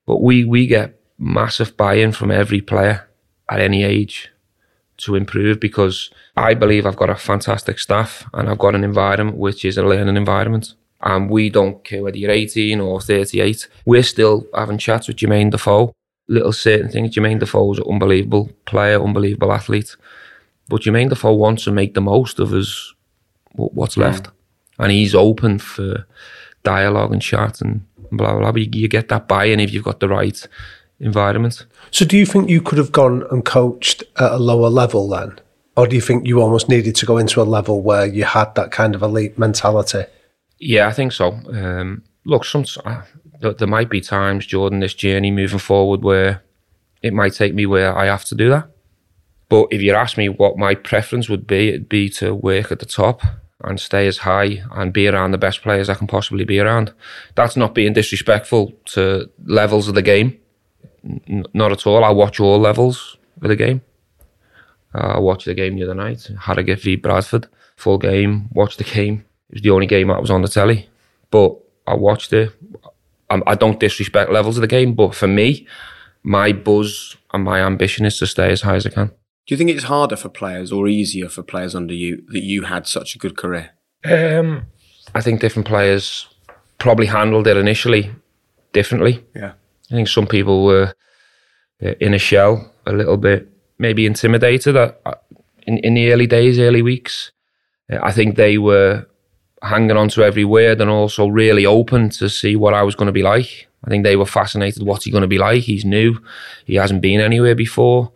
[0.06, 3.08] But we, we get massive buy in from every player
[3.48, 4.30] at any age
[4.98, 9.38] to improve because I believe I've got a fantastic staff and I've got an environment
[9.38, 10.74] which is a learning environment.
[11.00, 13.68] And we don't care whether you're 18 or 38.
[13.84, 15.92] We're still having chats with Jermaine Defoe.
[16.26, 17.14] Little certain things.
[17.14, 19.96] Jermaine Defoe's an unbelievable player, unbelievable athlete.
[20.68, 22.94] But Jermaine Defoe wants to make the most of his
[23.52, 24.28] what's left,
[24.78, 26.06] and he's open for
[26.62, 28.40] dialogue and chat and blah blah.
[28.40, 28.52] blah.
[28.52, 30.46] But you, you get that buy-in if you've got the right
[31.00, 31.66] environment.
[31.90, 35.38] So, do you think you could have gone and coached at a lower level then,
[35.76, 38.54] or do you think you almost needed to go into a level where you had
[38.54, 40.04] that kind of elite mentality?
[40.58, 41.32] Yeah, I think so.
[41.52, 43.02] Um, look, some uh,
[43.40, 46.42] there might be times, Jordan, this journey moving forward where
[47.02, 48.70] it might take me where I have to do that.
[49.48, 52.80] But if you ask me what my preference would be, it'd be to work at
[52.80, 53.22] the top
[53.64, 56.92] and stay as high and be around the best players I can possibly be around.
[57.34, 60.38] That's not being disrespectful to levels of the game.
[61.04, 62.04] N- not at all.
[62.04, 63.82] I watch all levels of the game.
[64.94, 68.84] Uh, I watched the game the other night, Harrogate v Bradford, full game, watched the
[68.84, 69.24] game.
[69.50, 70.88] It was the only game that was on the telly,
[71.30, 71.56] but
[71.86, 72.52] I watched it.
[73.30, 75.66] I, I don't disrespect levels of the game, but for me,
[76.22, 79.08] my buzz and my ambition is to stay as high as I can.
[79.08, 82.64] Do you think it's harder for players or easier for players under you that you
[82.64, 83.70] had such a good career?
[84.04, 84.66] Um,
[85.14, 86.28] I think different players
[86.78, 88.10] probably handled it initially
[88.72, 89.24] differently.
[89.34, 89.52] Yeah.
[89.90, 90.94] I think some people were
[91.82, 93.48] uh, in a shell a little bit,
[93.78, 94.76] maybe intimidated
[95.66, 97.32] in, in the early days, early weeks.
[97.90, 99.06] Uh, I think they were
[99.62, 103.06] hanging on to every word and also really open to see what I was going
[103.06, 103.66] to be like.
[103.84, 104.82] I think they were fascinated.
[104.82, 105.62] What's he going to be like?
[105.62, 106.18] He's new.
[106.64, 108.12] He hasn't been anywhere before.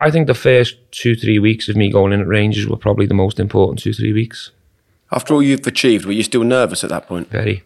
[0.00, 3.06] I think the first two, three weeks of me going in at Rangers were probably
[3.06, 4.50] the most important two, three weeks.
[5.12, 7.30] After all you've achieved, were you still nervous at that point?
[7.30, 7.62] Very.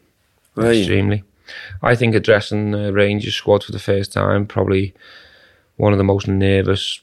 [0.57, 0.63] You?
[0.63, 1.23] extremely.
[1.83, 4.95] I think addressing the Rangers squad for the first time, probably
[5.77, 7.01] one of the most nervous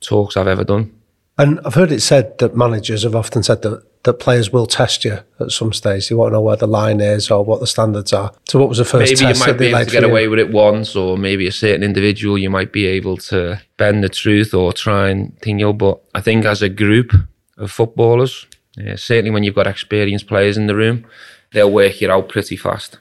[0.00, 0.92] talks I've ever done.
[1.38, 5.04] And I've heard it said that managers have often said that, that players will test
[5.04, 6.08] you at some stage.
[6.08, 8.32] They want to know where the line is or what the standards are.
[8.48, 10.08] So, what was the first maybe you test might be able to get you?
[10.08, 14.04] away with it once, or maybe a certain individual you might be able to bend
[14.04, 15.72] the truth or try and thing you.
[15.72, 17.12] But I think as a group
[17.56, 21.06] of footballers, yeah, certainly when you've got experienced players in the room,
[21.52, 22.98] they'll work it out pretty fast.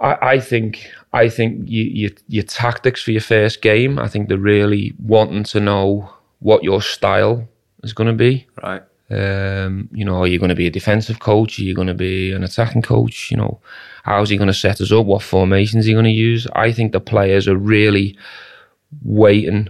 [0.00, 3.98] I, I think I think you, you, your tactics for your first game.
[3.98, 7.48] I think they're really wanting to know what your style
[7.82, 8.46] is going to be.
[8.62, 8.82] Right.
[9.08, 11.58] Um, you know, are you going to be a defensive coach?
[11.58, 13.30] Are you going to be an attacking coach?
[13.30, 13.60] You know,
[14.02, 15.06] how's he going to set us up?
[15.06, 16.46] What formations are he going to use?
[16.54, 18.18] I think the players are really
[19.02, 19.68] waiting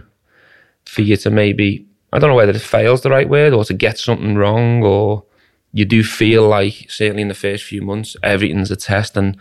[0.86, 3.74] for you to maybe, I don't know whether it fails the right word or to
[3.74, 5.24] get something wrong or
[5.72, 9.36] you do feel like, certainly in the first few months, everything's a test and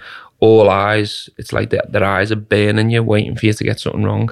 [0.46, 3.80] all eyes, it's like their, their eyes are burning you, waiting for you to get
[3.80, 4.30] something wrong.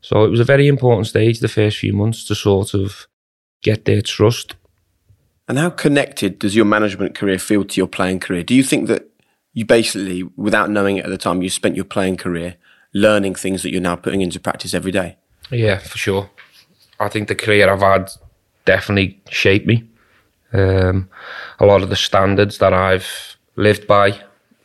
[0.00, 3.06] So it was a very important stage the first few months to sort of
[3.62, 4.56] get their trust
[5.48, 8.42] And how connected does your management career feel to your playing career?
[8.42, 9.08] Do you think that
[9.52, 12.56] you basically, without knowing it at the time, you spent your playing career
[12.94, 15.16] learning things that you're now putting into practice every day?
[15.50, 16.30] Yeah, for sure.
[17.00, 18.10] I think the career I've had
[18.64, 19.88] definitely shaped me.
[20.52, 21.08] Um,
[21.58, 24.22] a lot of the standards that I've lived by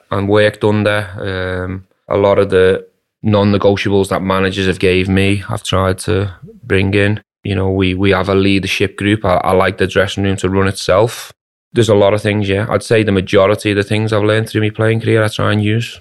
[0.10, 2.88] and worked under, um, a lot of the
[3.24, 7.22] non-negotiables that managers have gave me, I've tried to bring in.
[7.44, 9.24] You know, we we have a leadership group.
[9.24, 11.34] I, I like the dressing room to run itself.
[11.74, 12.66] There's a lot of things, yeah.
[12.70, 15.52] I'd say the majority of the things I've learned through my playing career, I try
[15.52, 16.00] and use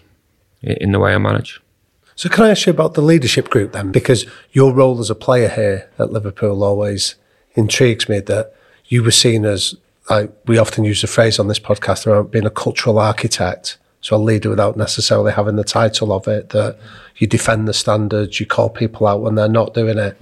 [0.62, 1.60] in the way I manage.
[2.14, 3.92] So, can I ask you about the leadership group then?
[3.92, 7.16] Because your role as a player here at Liverpool always
[7.54, 8.54] intrigues me that
[8.86, 9.74] you were seen as,
[10.08, 13.76] like, we often use the phrase on this podcast about being a cultural architect.
[14.00, 16.78] So, a leader without necessarily having the title of it, that
[17.16, 20.16] you defend the standards, you call people out when they're not doing it.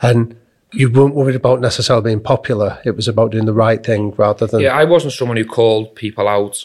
[0.00, 0.36] And
[0.72, 2.80] you weren't worried about necessarily being popular.
[2.84, 4.60] It was about doing the right thing rather than.
[4.60, 6.64] Yeah, I wasn't someone who called people out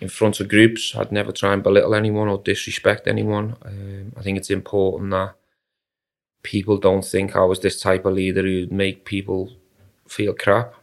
[0.00, 0.94] in front of groups.
[0.96, 3.56] I'd never try and belittle anyone or disrespect anyone.
[3.64, 5.34] Um, I think it's important that
[6.42, 9.52] people don't think I was this type of leader who'd make people
[10.06, 10.74] feel crap.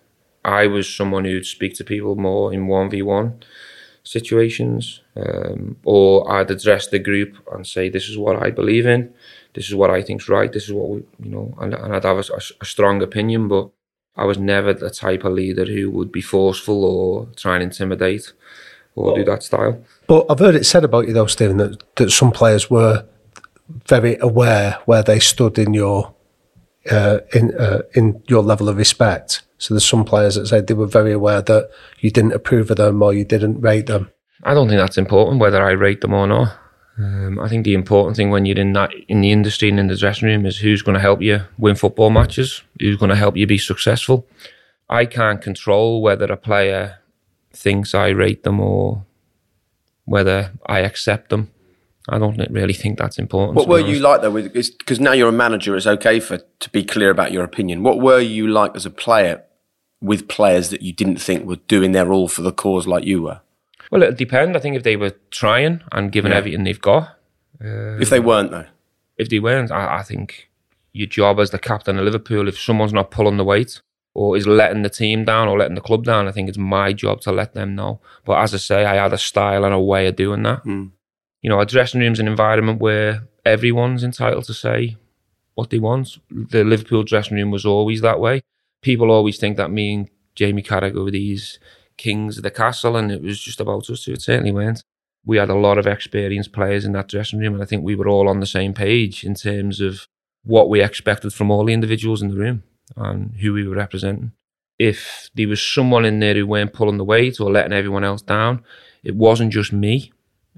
[0.43, 3.43] I was someone who'd speak to people more in 1v1
[4.03, 9.13] situations, um, or I'd address the group and say, This is what I believe in,
[9.53, 12.03] this is what I think's right, this is what we, you know, and, and I'd
[12.03, 13.69] have a, a strong opinion, but
[14.15, 18.33] I was never the type of leader who would be forceful or try and intimidate
[18.95, 19.81] or do that style.
[20.07, 23.05] But I've heard it said about you though, Steven, that, that some players were
[23.87, 26.13] very aware where they stood in your
[26.89, 29.43] uh, in uh, in your level of respect.
[29.57, 32.77] So there's some players that said they were very aware that you didn't approve of
[32.77, 34.09] them or you didn't rate them.
[34.43, 36.57] I don't think that's important whether I rate them or not.
[36.97, 39.87] Um, I think the important thing when you're in that in the industry and in
[39.87, 43.15] the dressing room is who's going to help you win football matches, who's going to
[43.15, 44.27] help you be successful.
[44.89, 46.97] I can't control whether a player
[47.53, 49.05] thinks I rate them or
[50.05, 51.51] whether I accept them.
[52.09, 53.55] I don't really think that's important.
[53.55, 54.33] What were you like though?
[54.33, 57.83] Because now you're a manager, it's okay for to be clear about your opinion.
[57.83, 59.43] What were you like as a player
[60.01, 63.21] with players that you didn't think were doing their all for the cause like you
[63.21, 63.41] were?
[63.91, 64.55] Well, it depends.
[64.55, 66.37] I think if they were trying and giving yeah.
[66.37, 67.17] everything they've got.
[67.63, 68.65] Uh, if they weren't, though?
[69.17, 70.49] If they weren't, I, I, think
[70.93, 73.81] your job as the captain of Liverpool, if someone's not pulling the weight
[74.15, 76.93] or is letting the team down or letting the club down, I think it's my
[76.93, 77.99] job to let them know.
[78.25, 80.63] But as I say, I had a style and a way of doing that.
[80.63, 80.91] Mm.
[81.41, 84.97] You know, a dressing room's an environment where everyone's entitled to say
[85.55, 86.17] what they want.
[86.29, 88.41] The Liverpool dressing room was always that way.
[88.81, 91.59] People always think that me and Jamie Carragher were these
[91.97, 94.13] kings of the castle, and it was just about us two.
[94.13, 94.83] It certainly weren't.
[95.25, 97.95] We had a lot of experienced players in that dressing room, and I think we
[97.95, 100.07] were all on the same page in terms of
[100.43, 102.63] what we expected from all the individuals in the room
[102.95, 104.31] and who we were representing.
[104.79, 108.23] If there was someone in there who weren't pulling the weight or letting everyone else
[108.23, 108.63] down,
[109.03, 110.11] it wasn't just me.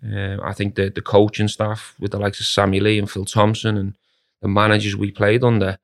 [0.05, 3.25] Uh, I think the the coaching staff with the likes of Sammy Lee and Phil
[3.25, 3.95] Thompson and
[4.41, 5.77] the managers we played under,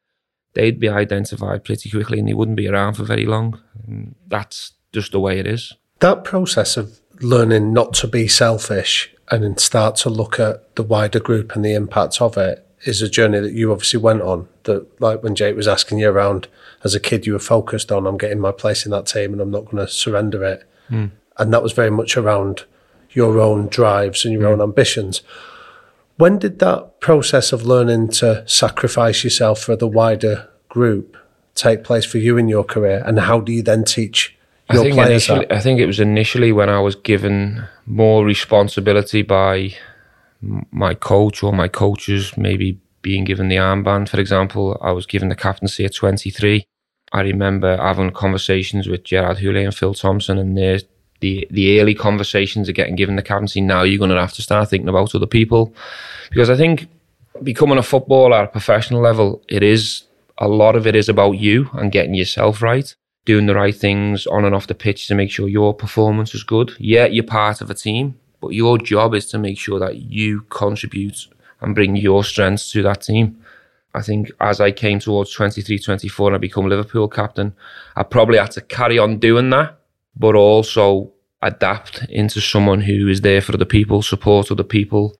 [0.54, 3.62] they'd be identified pretty quickly and they wouldn't be around for very long.
[3.88, 5.74] And that's just the way it is.
[6.00, 10.84] That process of learning not to be selfish and then start to look at the
[10.84, 14.48] wider group and the impact of it is a journey that you obviously went on.
[14.64, 16.48] That, like when Jake was asking you around
[16.84, 19.42] as a kid, you were focused on, I'm getting my place in that team and
[19.42, 20.64] I'm not going to surrender it.
[20.90, 21.12] Mm.
[21.38, 22.66] And that was very much around
[23.12, 24.54] your own drives and your mm.
[24.54, 25.22] own ambitions.
[26.18, 31.16] When did that process of learning to sacrifice yourself for the wider group
[31.56, 33.02] take place for you in your career?
[33.06, 34.38] And how do you then teach
[34.70, 39.74] I think initially, I think it was initially when I was given more responsibility by
[40.42, 44.10] my coach or my coaches, maybe being given the armband.
[44.10, 46.66] For example, I was given the captaincy at 23.
[47.12, 50.84] I remember having conversations with Gerard Houllier and Phil Thompson, and the
[51.20, 53.62] the the early conversations are getting given the captaincy.
[53.62, 55.74] Now you're going to have to start thinking about other people,
[56.30, 56.88] because I think
[57.44, 60.04] becoming a footballer at a professional level, it is
[60.38, 64.26] a lot of it is about you and getting yourself right doing the right things
[64.26, 66.72] on and off the pitch to make sure your performance is good.
[66.80, 70.42] Yeah, you're part of a team, but your job is to make sure that you
[70.50, 71.28] contribute
[71.62, 73.40] and bring your strengths to that team.
[73.94, 77.54] I think as I came towards 23, 24 and I become Liverpool captain,
[77.96, 79.79] I probably had to carry on doing that,
[80.16, 85.16] but also adapt into someone who is there for other people, support other people.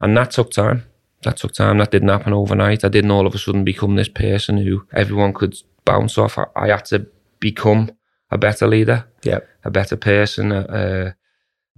[0.00, 0.84] And that took time.
[1.22, 1.78] That took time.
[1.78, 2.84] That didn't happen overnight.
[2.84, 6.38] I didn't all of a sudden become this person who everyone could bounce off.
[6.38, 7.06] I, I had to
[7.40, 7.90] become
[8.30, 11.12] a better leader, yeah, a better person, uh,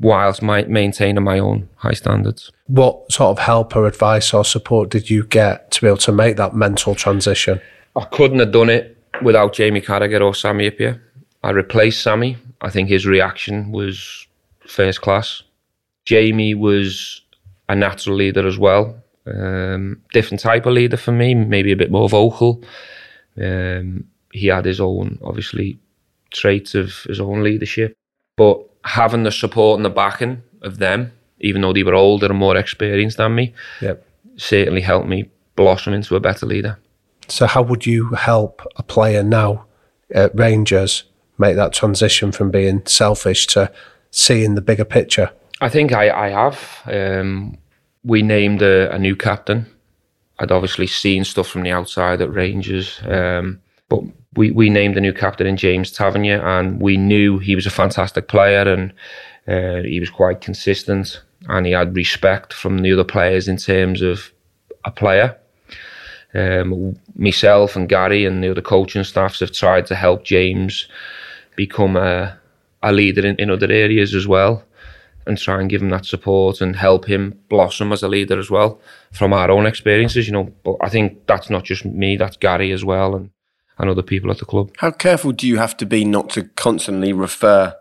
[0.01, 2.51] whilst my, maintaining my own high standards.
[2.67, 6.13] What sort of help or advice or support did you get to be able to
[6.13, 7.61] make that mental transition?
[7.97, 11.01] I couldn't have done it without Jamie Carragher or Sami Hyypiä.
[11.43, 12.37] I replaced Sami.
[12.61, 14.27] I think his reaction was
[14.67, 15.43] first class.
[16.05, 17.23] Jamie was
[17.69, 18.97] a natural leader as well.
[19.27, 22.63] Um, different type of leader for me, maybe a bit more vocal.
[23.41, 25.79] Um, he had his own, obviously,
[26.33, 27.95] traits of his own leadership.
[28.37, 32.39] But having the support and the backing of them, even though they were older and
[32.39, 34.05] more experienced than me, yep.
[34.37, 36.79] certainly helped me blossom into a better leader.
[37.29, 39.67] So, how would you help a player now
[40.15, 41.05] at Rangers
[41.39, 43.73] make that transition from being selfish to
[44.11, 45.31] seeing the bigger picture?
[45.61, 46.83] I think I, I have.
[46.87, 47.57] Um,
[48.05, 49.67] we named a, a, new captain.
[50.39, 53.01] I'd obviously seen stuff from the outside at Rangers.
[53.05, 54.03] Um, but
[54.35, 57.71] we, we named a new captain in James Tavernier, and we knew he was a
[57.71, 58.93] fantastic player and
[59.49, 64.03] uh, he was quite consistent and he had respect from the other players in terms
[64.03, 64.33] of
[64.85, 65.37] a player.
[66.35, 70.87] Um, myself and Gary and the other coaching staffs have tried to help James
[71.59, 72.39] become a,
[72.83, 74.65] a leader in, in other areas as well
[75.27, 78.49] and try and give him that support and help him blossom as a leader as
[78.49, 78.81] well
[79.13, 80.51] from our own experiences, you know.
[80.65, 83.15] But I think that's not just me, that's Gary as well.
[83.15, 83.31] And
[83.79, 84.71] and other people at the club.
[84.79, 87.77] How careful do you have to be not to constantly refer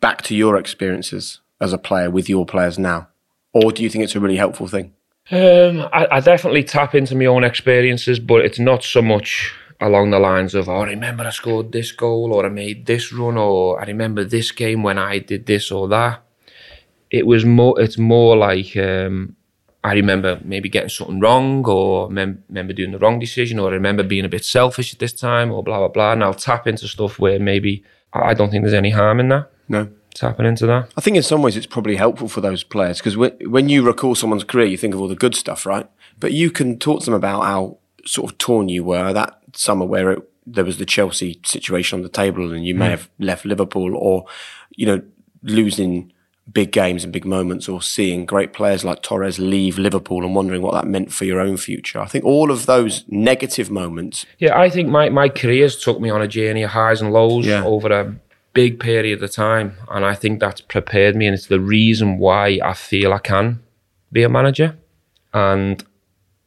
[0.00, 3.08] back to your experiences as a player with your players now?
[3.52, 4.92] Or do you think it's a really helpful thing?
[5.30, 10.10] Um, I, I, definitely tap into my own experiences, but it's not so much along
[10.10, 13.36] the lines of, oh, I remember I scored this goal, or I made this run,
[13.36, 16.22] or I remember this game when I did this or that.
[17.10, 17.80] It was more.
[17.80, 19.36] It's more like um,
[19.84, 23.74] I remember maybe getting something wrong or mem- remember doing the wrong decision or I
[23.74, 26.12] remember being a bit selfish at this time or blah, blah, blah.
[26.12, 29.50] And I'll tap into stuff where maybe I don't think there's any harm in that.
[29.68, 29.90] No.
[30.14, 30.90] Tapping into that.
[30.96, 33.82] I think in some ways it's probably helpful for those players because when, when you
[33.82, 35.86] recall someone's career, you think of all the good stuff, right?
[36.18, 39.84] But you can talk to them about how sort of torn you were that summer
[39.84, 42.90] where it, there was the Chelsea situation on the table and you may hmm.
[42.90, 44.26] have left Liverpool or,
[44.70, 45.02] you know,
[45.42, 46.12] losing
[46.52, 50.60] big games and big moments or seeing great players like Torres leave Liverpool and wondering
[50.60, 51.98] what that meant for your own future.
[52.00, 54.26] I think all of those negative moments.
[54.38, 57.46] Yeah, I think my, my careers took me on a journey of highs and lows
[57.46, 57.64] Yeah.
[57.64, 58.14] over a
[58.52, 59.76] big period of time.
[59.90, 63.60] And I think that's prepared me and it's the reason why I feel I can
[64.12, 64.76] be a manager.
[65.32, 65.82] And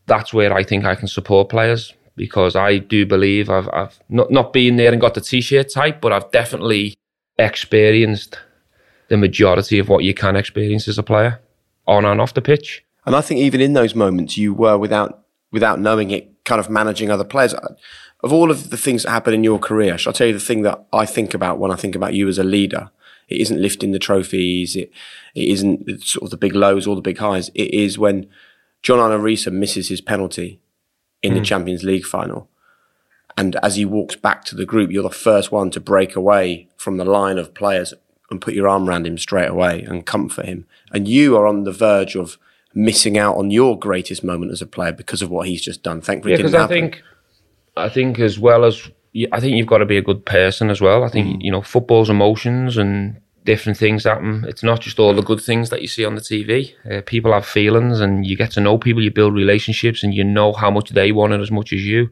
[0.05, 4.29] that's where I think I can support players because I do believe I've, I've not,
[4.31, 6.95] not been there and got the t-shirt type, but I've definitely
[7.37, 8.39] experienced
[9.07, 11.39] the majority of what you can experience as a player
[11.85, 12.83] on and off the pitch.
[13.05, 16.69] And I think even in those moments, you were without without knowing it, kind of
[16.69, 17.53] managing other players.
[18.23, 20.39] Of all of the things that happen in your career, shall I tell you the
[20.39, 22.89] thing that I think about when I think about you as a leader?
[23.29, 24.75] It isn't lifting the trophies.
[24.75, 24.91] It
[25.35, 27.49] it isn't sort of the big lows or the big highs.
[27.53, 28.27] It is when
[28.81, 30.59] John Arne Riise misses his penalty
[31.27, 31.45] in the hmm.
[31.45, 32.49] Champions League final.
[33.37, 36.67] And as he walks back to the group, you're the first one to break away
[36.75, 37.93] from the line of players
[38.31, 40.65] and put your arm around him straight away and comfort him.
[40.91, 42.37] And you are on the verge of
[42.73, 46.01] missing out on your greatest moment as a player because of what he's just done.
[46.01, 46.75] Thankfully, Yeah, because I happen.
[46.75, 47.03] think,
[47.75, 48.89] I think as well as
[49.31, 51.03] I think you've got to be a good person as well.
[51.03, 51.41] I think hmm.
[51.41, 54.43] you know football's emotions and different things happen.
[54.45, 56.73] It's not just all the good things that you see on the TV.
[56.85, 59.01] Uh, people have feelings, and you get to know people.
[59.01, 62.09] You build relationships, and you know how much they want it as much as you.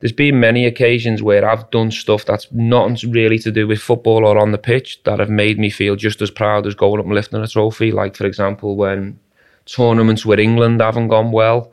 [0.00, 4.24] There's been many occasions where I've done stuff that's not really to do with football
[4.24, 7.06] or on the pitch that have made me feel just as proud as going up
[7.06, 7.90] and lifting a trophy.
[7.90, 9.18] Like for example, when
[9.64, 11.72] tournaments with England haven't gone well,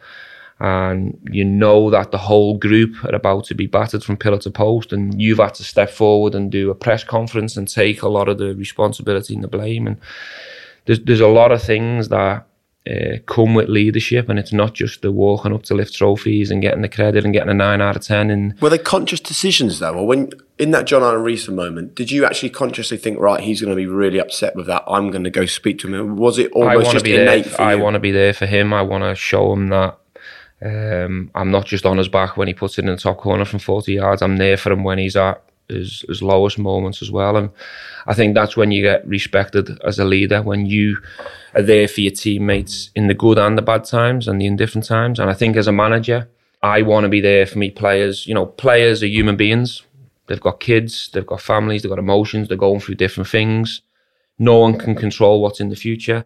[0.64, 4.50] and you know that the whole group are about to be battered from pillar to
[4.50, 8.08] post, and you've had to step forward and do a press conference and take a
[8.08, 9.88] lot of the responsibility and the blame.
[9.88, 9.98] And
[10.86, 12.48] there's there's a lot of things that
[12.90, 16.62] uh, come with leadership, and it's not just the walking up to lift trophies and
[16.62, 18.30] getting the credit and getting a nine out of ten.
[18.30, 22.10] And Were they conscious decisions though, or when in that John Arne Riise moment, did
[22.10, 24.86] you actually consciously think, right, he's going to be really upset with that?
[24.88, 26.16] I'm going to go speak to him.
[26.16, 28.72] Was it almost just innate I want to be there for him.
[28.72, 30.00] I want to show him that
[30.64, 33.46] um, I'm not just on his back when he puts it in the top corner
[33.46, 34.22] from 40 yards.
[34.22, 37.36] I'm there for him when he's at his, his lowest moments as well.
[37.36, 37.50] And
[38.08, 40.98] I think that's when you get respected as a leader, when you
[41.54, 44.86] are there for your teammates in the good and the bad times and the indifferent
[44.86, 45.20] times.
[45.20, 46.30] And I think as a manager,
[46.62, 48.26] I want to be there for me players.
[48.26, 49.84] You know, players are human beings.
[50.28, 53.82] They've got kids, they've got families, they've got emotions, they're going through different things.
[54.40, 56.26] No one can control what's in the future.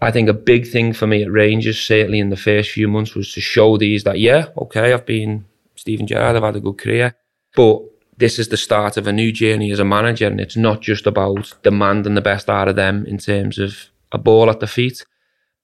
[0.00, 3.14] I think a big thing for me at Rangers, certainly in the first few months,
[3.14, 5.44] was to show these that, yeah, okay, I've been
[5.74, 7.16] Steven Gerrard, I've had a good career,
[7.56, 7.82] but
[8.16, 11.06] this is the start of a new journey as a manager, and it's not just
[11.06, 15.04] about demanding the best out of them in terms of a ball at the feet.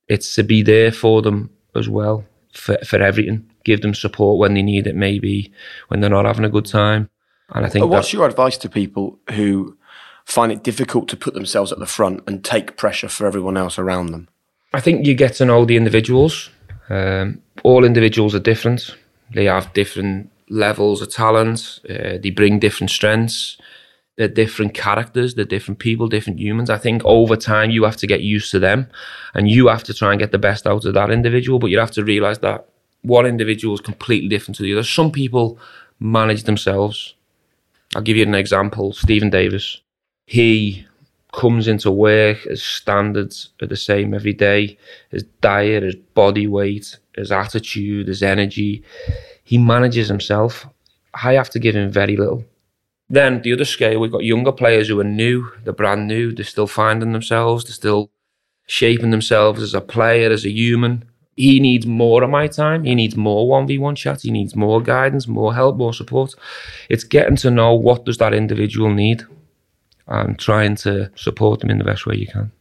[0.08, 3.50] It's to be there for them as well, for, for everything.
[3.64, 5.52] Give them support when they need it, maybe
[5.88, 7.08] when they're not having a good time.
[7.50, 9.76] And I think what's your advice to people who
[10.24, 13.78] find it difficult to put themselves at the front and take pressure for everyone else
[13.78, 14.28] around them?
[14.72, 16.50] I think you get to know the individuals.
[16.88, 18.96] Um, all individuals are different.
[19.32, 21.80] They have different levels of talent.
[21.88, 23.56] Uh, they bring different strengths.
[24.16, 25.34] They're different characters.
[25.34, 26.70] They're different people, different humans.
[26.70, 28.88] I think over time you have to get used to them,
[29.34, 31.58] and you have to try and get the best out of that individual.
[31.58, 32.68] But you have to realize that
[33.02, 34.84] one individual is completely different to the other.
[34.84, 35.58] Some people
[35.98, 37.14] manage themselves.
[37.94, 38.92] I'll give you an example.
[38.92, 39.80] Steven Davis.
[40.26, 40.86] He
[41.32, 44.78] comes into work, his standards are the same every day.
[45.10, 48.82] His diet, his body weight, his attitude, his energy.
[49.42, 50.66] He manages himself.
[51.22, 52.44] I have to give him very little.
[53.10, 56.44] Then the other scale, we've got younger players who are new, they're brand new, they're
[56.44, 58.10] still finding themselves, they're still
[58.66, 61.04] shaping themselves as a player, as a human.
[61.36, 62.84] He needs more of my time.
[62.84, 64.22] He needs more 1v1 chats.
[64.22, 66.34] He needs more guidance, more help, more support.
[66.88, 69.26] It's getting to know what does that individual need
[70.06, 72.52] and trying to support them in the best way you can.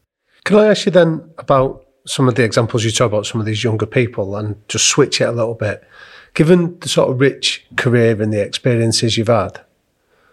[0.44, 3.46] Can I ask you then about some of the examples you talk about, some of
[3.46, 5.88] these younger people, and just switch it a little bit?
[6.34, 9.62] Given the sort of rich career and the experiences you've had,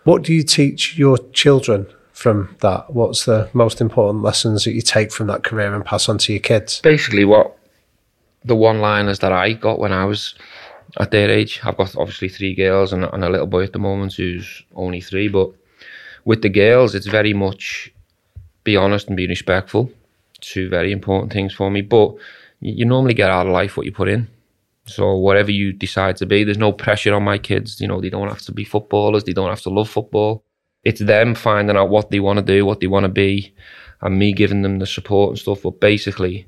[0.04, 2.92] what do you teach your children from that?
[2.92, 6.32] What's the most important lessons that you take from that career and pass on to
[6.32, 6.80] your kids?
[6.80, 7.56] Basically, what
[8.44, 10.34] the one liners that I got when I was
[10.98, 13.78] at their age, I've got obviously three girls and, and a little boy at the
[13.78, 15.52] moment who's only three, but
[16.24, 17.92] with the girls, it's very much
[18.64, 19.90] be honest and be respectful.
[20.40, 21.82] Two very important things for me.
[21.82, 22.14] But
[22.60, 24.28] you normally get out of life what you put in.
[24.86, 27.80] So whatever you decide to be, there's no pressure on my kids.
[27.80, 29.24] You know, they don't have to be footballers.
[29.24, 30.44] They don't have to love football.
[30.82, 33.54] It's them finding out what they want to do, what they want to be,
[34.00, 35.62] and me giving them the support and stuff.
[35.62, 36.46] But basically,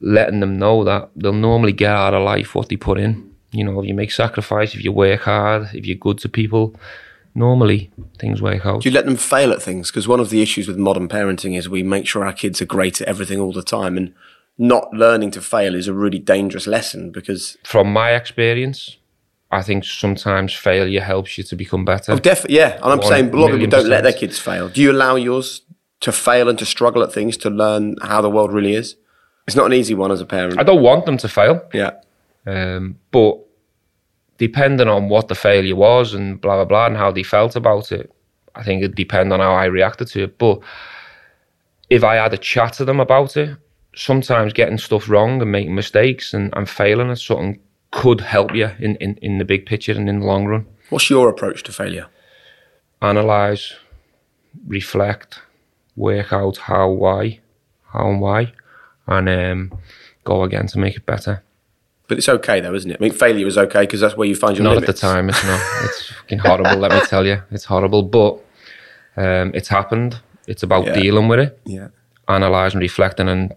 [0.00, 3.30] letting them know that they'll normally get out of life what they put in.
[3.52, 6.74] You know, if you make sacrifice, if you work hard, if you're good to people,
[7.34, 8.82] normally things work out.
[8.82, 9.90] Do you let them fail at things?
[9.90, 12.66] Because one of the issues with modern parenting is we make sure our kids are
[12.66, 14.14] great at everything all the time, and
[14.58, 18.98] not learning to fail is a really dangerous lesson because From my experience,
[19.50, 22.12] I think sometimes failure helps you to become better.
[22.12, 22.74] oh, definitely, yeah.
[22.82, 24.68] And I'm saying a lot of people don't let their kids fail.
[24.68, 25.62] Do you allow yours
[26.00, 28.96] to fail and to struggle at things to learn how the world really is?
[29.46, 30.58] It's not an easy one as a parent.
[30.58, 31.62] I don't want them to fail.
[31.74, 31.92] yeah,
[32.46, 33.38] Um, but
[34.42, 37.92] depending on what the failure was and blah blah blah and how they felt about
[37.92, 38.12] it,
[38.56, 40.36] I think it'd depend on how I reacted to it.
[40.36, 40.58] But
[41.88, 43.56] if I had a chat to them about it,
[43.94, 47.60] sometimes getting stuff wrong and making mistakes and, and failing at something
[47.92, 50.66] could help you in, in, in the big picture and in the long run.
[50.90, 52.08] what's your approach to failure?
[53.00, 53.76] Analyze,
[54.66, 55.40] reflect,
[55.94, 57.38] work out how, why,
[57.92, 58.52] how and why,
[59.06, 59.78] and um,
[60.24, 61.44] go again to make it better.
[62.12, 62.98] But it's okay though, isn't it?
[63.00, 64.90] I mean, failure is okay because that's where you find your Not limits.
[64.90, 65.30] at the time.
[65.30, 65.58] It's not.
[65.84, 66.76] It's fucking horrible.
[66.76, 68.02] let me tell you, it's horrible.
[68.02, 68.32] But
[69.16, 70.20] um, it's happened.
[70.46, 70.92] It's about Yeah.
[70.92, 71.88] dealing with it, Yeah.
[72.28, 73.54] analysing, reflecting, and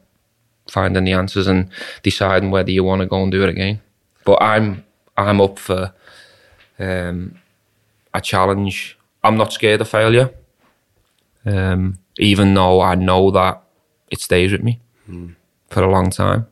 [0.72, 1.68] finding the answers and
[2.02, 3.82] deciding whether you want to go and do it again.
[4.24, 4.86] But I'm
[5.18, 5.92] I'm up for
[6.80, 7.36] um,
[8.14, 8.98] a challenge.
[9.22, 10.30] I'm not scared of failure,
[11.46, 13.62] um, even though I know that
[14.10, 14.80] it stays with me
[15.70, 16.48] for a long time.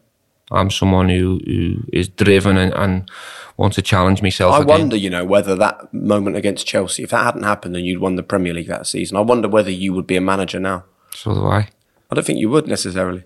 [0.52, 3.10] I'm someone who, who is driven and, and
[3.58, 4.54] wants to challenge myself.
[4.54, 4.68] I again.
[4.68, 8.16] wonder, you know, whether that moment against Chelsea, if that hadn't happened and you'd won
[8.16, 10.86] the Premier League that season, I wonder whether you would be a manager now.
[11.14, 11.70] So do I.
[12.12, 13.24] I don't think you would necessarily.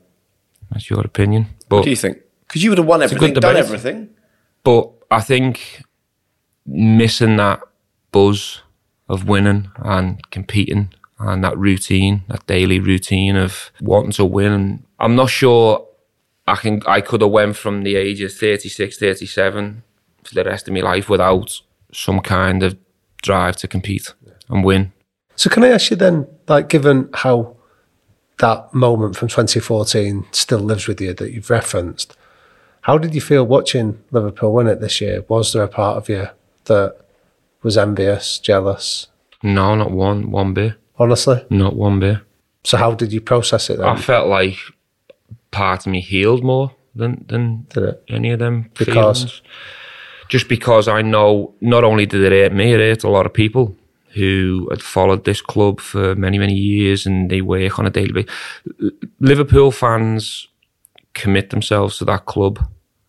[0.72, 1.48] That's your opinion.
[1.70, 2.20] What do you think?
[2.48, 4.10] Because you would have won everything, done everything.
[4.64, 5.82] but I think
[6.66, 7.62] missing that
[8.12, 8.62] buzz
[9.10, 14.86] of winning and competing and that routine, that daily routine of wanting to win.
[15.00, 15.88] I'm not sure
[16.48, 19.84] I can I could have went from the age of 36, 37
[20.24, 22.78] for the rest of my life without some kind of
[23.22, 24.14] drive to compete
[24.50, 24.94] and win.
[25.36, 27.56] So can I ask you then, like, given how
[28.40, 32.16] that moment from 2014 still lives with you that you've referenced,
[32.82, 35.24] how did you feel watching Liverpool win it this year?
[35.28, 36.28] Was there a part of you
[36.66, 36.96] that
[37.64, 39.08] was envious, jealous?
[39.44, 40.76] No, not one one bit.
[41.00, 42.18] Honestly, Not one bit.
[42.64, 43.88] so how did you process it then?
[43.88, 44.58] I felt like
[45.58, 47.66] part of me healed more than than
[48.08, 49.20] any of them Because?
[49.22, 49.42] feelings.
[50.30, 53.34] Just because I know not only did it hurt me, it hurt a lot of
[53.34, 53.66] people
[54.18, 58.12] who had followed this club for many, many years and they work on a daily
[58.12, 58.32] basis.
[59.20, 60.48] Liverpool fans
[61.14, 62.60] commit themselves to that club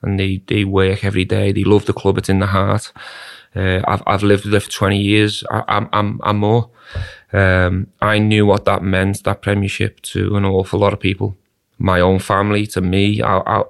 [0.02, 1.52] and they, they work every day.
[1.52, 2.92] They love the club, it's in the heart.
[3.56, 5.42] Uh, I've, I've lived there for 20 years.
[5.50, 6.70] I, I'm, I'm, I'm more.
[7.32, 11.36] Um, I knew what that meant, that premiership, to an awful lot of people.
[11.78, 13.22] My own family, to me.
[13.22, 13.62] I, I,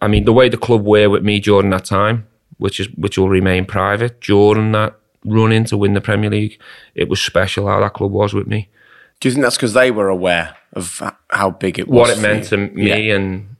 [0.00, 2.26] I mean, the way the club were with me during that time,
[2.58, 6.60] which is which will remain private, during that run in to win the Premier League,
[6.94, 8.68] it was special how that club was with me.
[9.20, 12.08] Do you think that's because they were aware of how big it was?
[12.08, 12.56] What it meant you?
[12.56, 13.56] to me and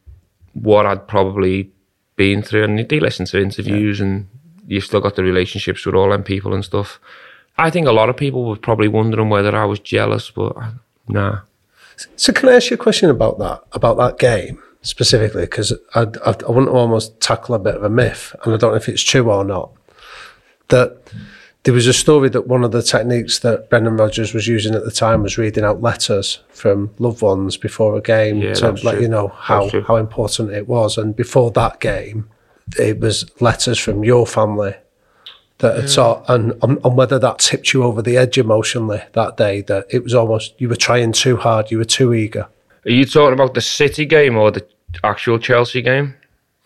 [0.55, 1.71] what I'd probably
[2.17, 2.65] been through.
[2.65, 4.27] And they listen to interviews and
[4.67, 6.99] you've still got the relationships with all them people and stuff.
[7.59, 10.71] I think a lot of people were probably wondering whether I was jealous, but uh,
[11.09, 11.41] nah.
[12.17, 15.43] So can I ask you a question about that, about that game specifically?
[15.43, 18.57] Because I, I, I want to almost tackle a bit of a myth, and I
[18.57, 19.73] don't know if it's true or not.
[20.69, 21.13] That
[21.65, 24.85] there was a story that one of the techniques that Brendan Rodgers was using at
[24.85, 28.95] the time was reading out letters from loved ones before a game Yeah, to let
[28.95, 29.01] true.
[29.01, 30.97] you know how, how important it was.
[30.97, 32.31] And before that game,
[32.79, 34.75] it was letters from your family
[35.61, 39.37] that had taught, and, and, and whether that tipped you over the edge emotionally that
[39.37, 42.49] day, that it was almost, you were trying too hard, you were too eager.
[42.87, 44.67] Are you talking about the City game or the
[45.05, 46.15] actual Chelsea game?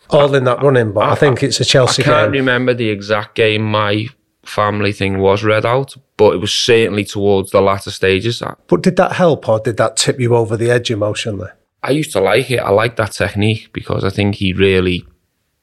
[0.09, 2.13] All in that running, but I, think it's a Chelsea game.
[2.13, 2.41] I can't game.
[2.41, 4.07] remember the exact game my
[4.43, 8.41] family thing was read out, but it was certainly towards the latter stages.
[8.67, 11.49] But did that help or did that tip you over the edge emotionally?
[11.83, 12.59] I used to like it.
[12.59, 15.05] I like that technique because I think he really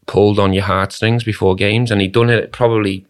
[0.06, 3.06] pulled on your heartstrings before games, and he'd done it probably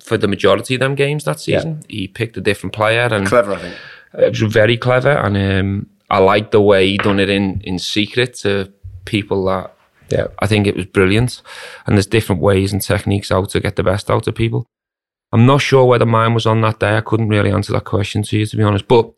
[0.00, 1.82] for the majority of them games that season.
[1.88, 3.74] He picked a different player, and Clever, I think.
[4.14, 5.10] it was very clever.
[5.12, 8.72] And um, I liked the way he done it in in secret to
[9.04, 9.72] people that
[10.10, 10.26] Yeah.
[10.42, 11.42] I think it was brilliant.
[11.86, 14.66] And there's different ways and techniques how to get the best out of people.
[15.32, 16.96] I'm not sure whether mine was on that day.
[16.96, 18.88] I couldn't really answer that question to you, to be honest.
[18.88, 19.12] But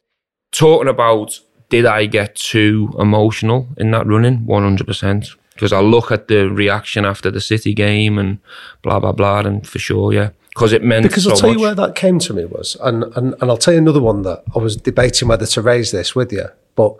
[0.51, 4.41] talking about did I get too emotional in that running?
[4.47, 5.37] 100%.
[5.55, 8.39] Because I look at the reaction after the City game and
[8.83, 11.59] blah blah blah, and for sure, yeah, because it meant Because so I'll tell much.
[11.59, 14.23] you where that came to me was, and, and, and I'll tell you another one
[14.23, 16.95] that I was debating whether to raise this with you, but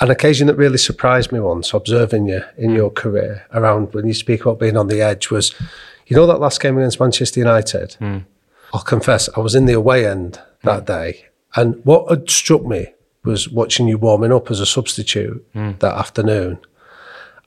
[0.00, 4.14] an occasion that really surprised me once, observing you in your career around when you
[4.14, 5.54] speak about being on the edge, was
[6.06, 7.94] you know that last game against Manchester United?
[7.94, 8.18] Hmm.
[8.74, 10.84] I'll confess, I was in the away end that hmm.
[10.84, 12.92] day, and what had struck me
[13.24, 15.72] was watching you warming up as a substitute hmm.
[15.78, 16.58] that afternoon.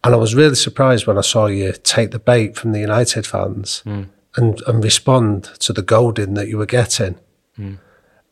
[0.04, 3.28] And I was really surprised when I saw you take the bait from the United
[3.28, 3.84] fans
[4.36, 7.20] and, and respond to the goading that you were getting.
[7.56, 7.76] Hmm.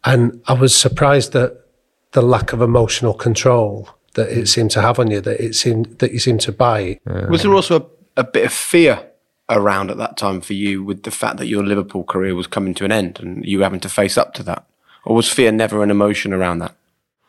[0.03, 1.65] And I was surprised that
[2.11, 4.45] the lack of emotional control that it hmm.
[4.45, 6.99] seemed to have on you, that it seemed that you seemed to buy.
[7.29, 9.05] Was there also a, a bit of fear
[9.49, 12.73] around at that time for you with the fact that your Liverpool career was coming
[12.75, 14.65] to an end and you having to face up to that?
[15.05, 16.75] Or was fear never an emotion around that?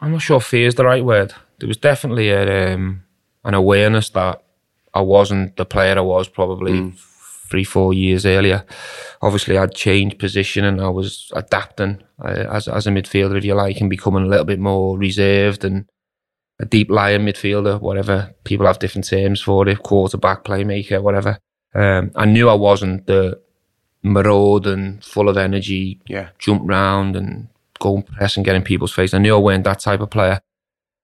[0.01, 1.35] I'm not sure fear is the right word.
[1.59, 3.05] There was definitely a, um,
[3.45, 4.43] an awareness that
[4.93, 6.91] I wasn't the player I was probably hmm.
[7.51, 8.65] Three, four years earlier.
[9.21, 13.55] Obviously, I'd changed position and I was adapting uh, as, as a midfielder, if you
[13.55, 15.87] like, and becoming a little bit more reserved and
[16.61, 18.35] a deep lying midfielder, whatever.
[18.45, 21.39] People have different terms for it, quarterback, playmaker, whatever.
[21.75, 23.41] Um, I knew I wasn't the
[24.03, 26.29] maraude and full of energy, Yeah.
[26.39, 27.49] jump round and
[27.79, 29.13] go and press and get in people's face.
[29.15, 30.41] I knew I weren't that type of player.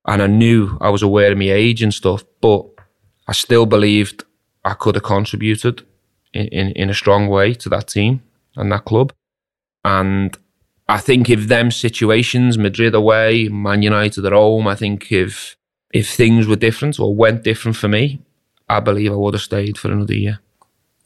[0.06, 2.64] And I knew I was aware of my age and stuff, but
[3.26, 4.24] I still believed
[4.64, 5.84] I could have contributed
[6.36, 8.22] in, in, in a strong way to that team
[8.56, 9.12] and that club.
[9.84, 10.36] And
[10.88, 15.56] I think if them situations, Madrid away, Man United at home, I think if
[15.92, 18.20] if things were different or went different for me,
[18.68, 20.40] I believe I would have stayed for another year.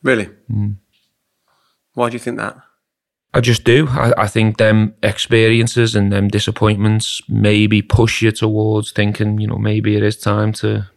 [0.03, 0.29] Really?
[0.51, 0.77] Mm.
[1.95, 2.57] Why do you think that?
[3.33, 3.87] I just do.
[3.89, 9.59] I, I think them experiences and them disappointments maybe push you towards thinking, you know,
[9.59, 10.91] maybe it is time to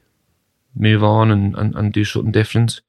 [0.75, 2.81] move on and, and, and do something different.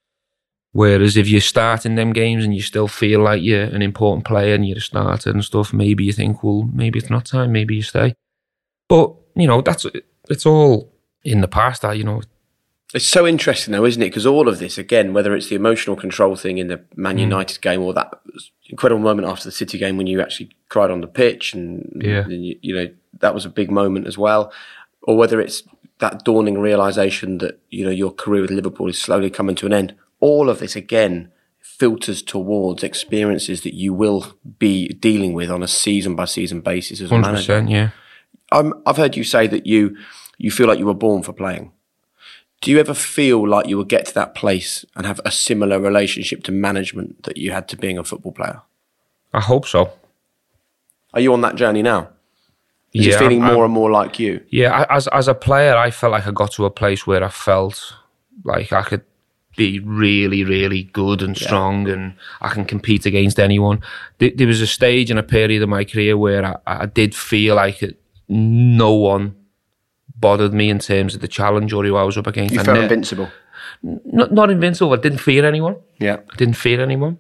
[0.75, 4.27] Whereas if you start in them games and you still feel like you're an important
[4.27, 7.53] player and you're a starter and stuff, maybe you think, well, maybe it's not time,
[7.53, 8.17] maybe you stay.
[8.89, 9.87] But, you know, that's
[10.29, 11.85] it's all in the past.
[11.85, 12.23] I, you know,
[12.93, 14.07] It's so interesting, though, isn't it?
[14.07, 17.21] Because all of this, again, whether it's the emotional control thing in the Man mm.
[17.21, 18.13] United game or that
[18.69, 22.25] incredible moment after the City game when you actually cried on the pitch, and, Yeah.
[22.25, 22.89] and you, you know
[23.21, 24.53] that was a big moment as well,
[25.03, 25.63] or whether it's
[26.01, 29.73] that dawning realization that you know your career with Liverpool is slowly coming to an
[29.73, 29.95] end.
[30.29, 34.21] All of this, again, filters towards experiences that you will
[34.59, 37.65] be dealing with on a season by season basis as a manager.
[37.69, 37.91] yeah.
[38.53, 39.97] I'm, I've heard you say that you
[40.39, 41.73] you feel like you were born for playing.
[42.61, 45.79] Do you ever feel like you will get to that place and have a similar
[45.81, 48.63] relationship to management that you had to being a football player?
[49.33, 49.81] I hope so.
[51.13, 52.09] Are you on that journey now?
[52.93, 54.41] Is yeah, it feeling more I'm- and more like you?
[54.49, 57.23] Yeah, I- as as a player, I felt like I got to a place where
[57.25, 57.77] I felt
[58.45, 59.03] like I could
[59.57, 63.81] be really, really good and strong, and I can compete against anyone.
[64.19, 67.15] There, there was a stage and a period of my career where I, I did
[67.15, 69.35] feel like it, no one
[70.17, 72.55] bothered me in terms of the challenge or who I was up against.
[72.55, 73.29] You felt ne- invincible.
[73.83, 74.93] not, not invincible.
[74.93, 75.77] I didn't fear anyone.
[75.99, 76.19] Yeah.
[76.33, 77.19] I didn't fear anyone.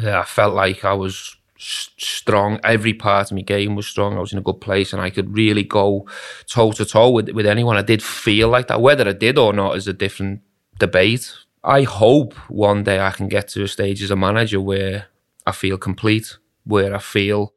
[0.00, 2.60] Yeah, I felt like I was s- strong.
[2.62, 4.16] Every part of my game was strong.
[4.16, 6.06] I was in a good place, and I could really go
[6.46, 7.76] toe to toe with with anyone.
[7.76, 8.80] I did feel like that.
[8.82, 10.40] Whether I did or not is a different
[10.78, 11.32] debate.
[11.66, 15.06] I hope one day I can get to a stage as a manager where
[15.44, 17.54] I feel complete, where I feel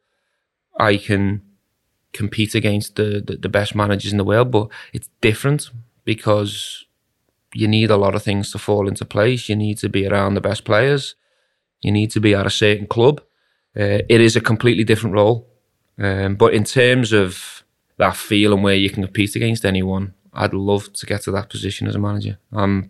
[0.79, 1.43] I can
[2.11, 4.49] compete against the, the, the best managers in the world.
[4.49, 5.69] But it's different
[6.05, 6.85] because
[7.53, 9.47] you need a lot of things to fall into place.
[9.47, 11.13] You need to be around the best players.
[11.81, 13.21] You need to be at a certain club.
[13.79, 15.47] Uh, it is a completely different role.
[15.99, 17.63] Um, but in terms of
[17.97, 21.87] that feeling where you can compete against anyone, I'd love to get to that position
[21.87, 22.39] as a manager.
[22.51, 22.89] I'm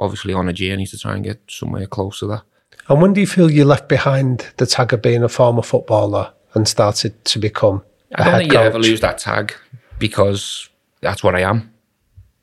[0.00, 2.42] obviously on a journey to try and get somewhere close to that.
[2.88, 6.32] And when do you feel you left behind the tag of being a former footballer
[6.54, 7.82] and started to become
[8.14, 9.54] I don't think you ever lose that tag
[9.98, 10.68] because
[11.00, 11.72] that's what I am.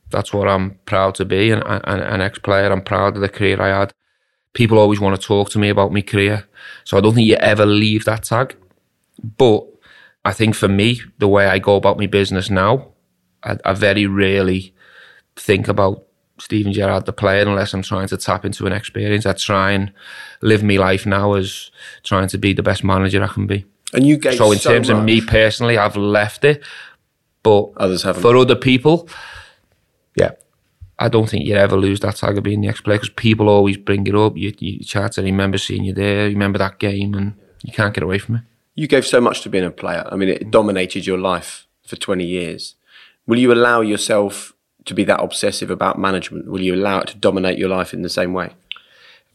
[0.10, 2.72] That's what I'm proud to be, and an, an ex-player.
[2.72, 3.93] I'm proud of the career I had.
[4.53, 6.47] People always want to talk to me about my career,
[6.86, 8.55] so I don't think you ever leave that tag.
[9.38, 9.66] But
[10.24, 12.93] I think for me, the way I go about my business now,
[13.43, 14.74] I, I very rarely
[15.36, 16.07] think about
[16.40, 19.26] Steven Gerrard, the player, unless I'm trying to tap into an experience.
[19.26, 19.92] I try and
[20.42, 21.72] live my life now as
[22.04, 23.66] trying to be the best manager I can be.
[23.94, 26.64] And you gave So in terms of me personally, I've left it.
[27.44, 28.22] But Others haven't.
[28.22, 29.08] for other people,
[30.16, 30.32] Yeah.
[31.00, 33.78] I don't think you ever lose that tag of being the ex-player because people always
[33.78, 34.36] bring it up.
[34.36, 37.94] You, you chat to remember seeing you there, you remember that game, and you can't
[37.94, 38.42] get away from it.
[38.74, 40.08] You gave so much to being a player.
[40.12, 42.76] I mean, it dominated your life for 20 years.
[43.28, 44.54] Will you allow yourself
[44.88, 46.48] to be that obsessive about management?
[46.48, 48.54] Will you allow it to dominate your life in the same way?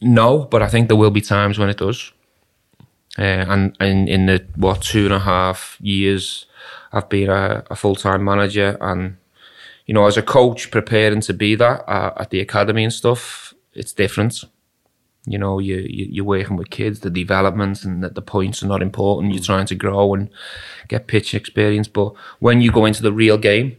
[0.01, 2.11] No, but I think there will be times when it does.
[3.17, 6.47] Uh, and, and in the what two and a half years
[6.91, 9.17] I've been a, a full time manager, and
[9.85, 13.53] you know, as a coach, preparing to be that uh, at the academy and stuff,
[13.73, 14.43] it's different.
[15.25, 18.67] You know, you, you you're working with kids, the development and the, the points are
[18.67, 19.33] not important.
[19.33, 20.29] You're trying to grow and
[20.87, 23.77] get pitch experience, but when you go into the real game,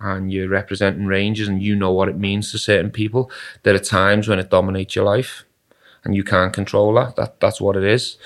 [0.00, 3.30] and you're representing Rangers and you know what it means to certain people,
[3.62, 5.44] there are times when it dominates your life
[6.04, 7.16] and you can't control that.
[7.16, 8.16] That that's what it is.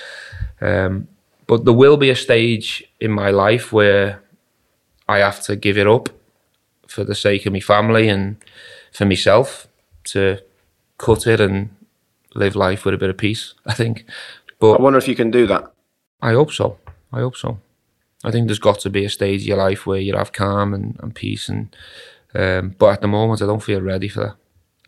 [0.61, 1.09] Um,
[1.47, 4.23] but there will be a stage in my life where
[5.09, 6.09] I have to give it up
[6.87, 8.37] for the sake of my family and
[8.93, 9.67] for myself
[10.05, 10.39] to
[10.99, 11.71] cut it and
[12.35, 13.55] live life with a bit of peace.
[13.67, 14.05] I think.
[14.59, 15.73] But I wonder if you can do that.
[16.21, 16.79] I hope so.
[17.13, 17.59] I hope so.
[18.25, 20.75] I think there's got to be a stage of your life where you have calm
[20.75, 21.75] and, and peace and
[22.35, 24.37] um, but at the moment I don't feel ready for that.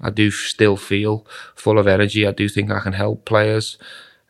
[0.01, 2.27] I do still feel full of energy.
[2.27, 3.79] I do think I can help players.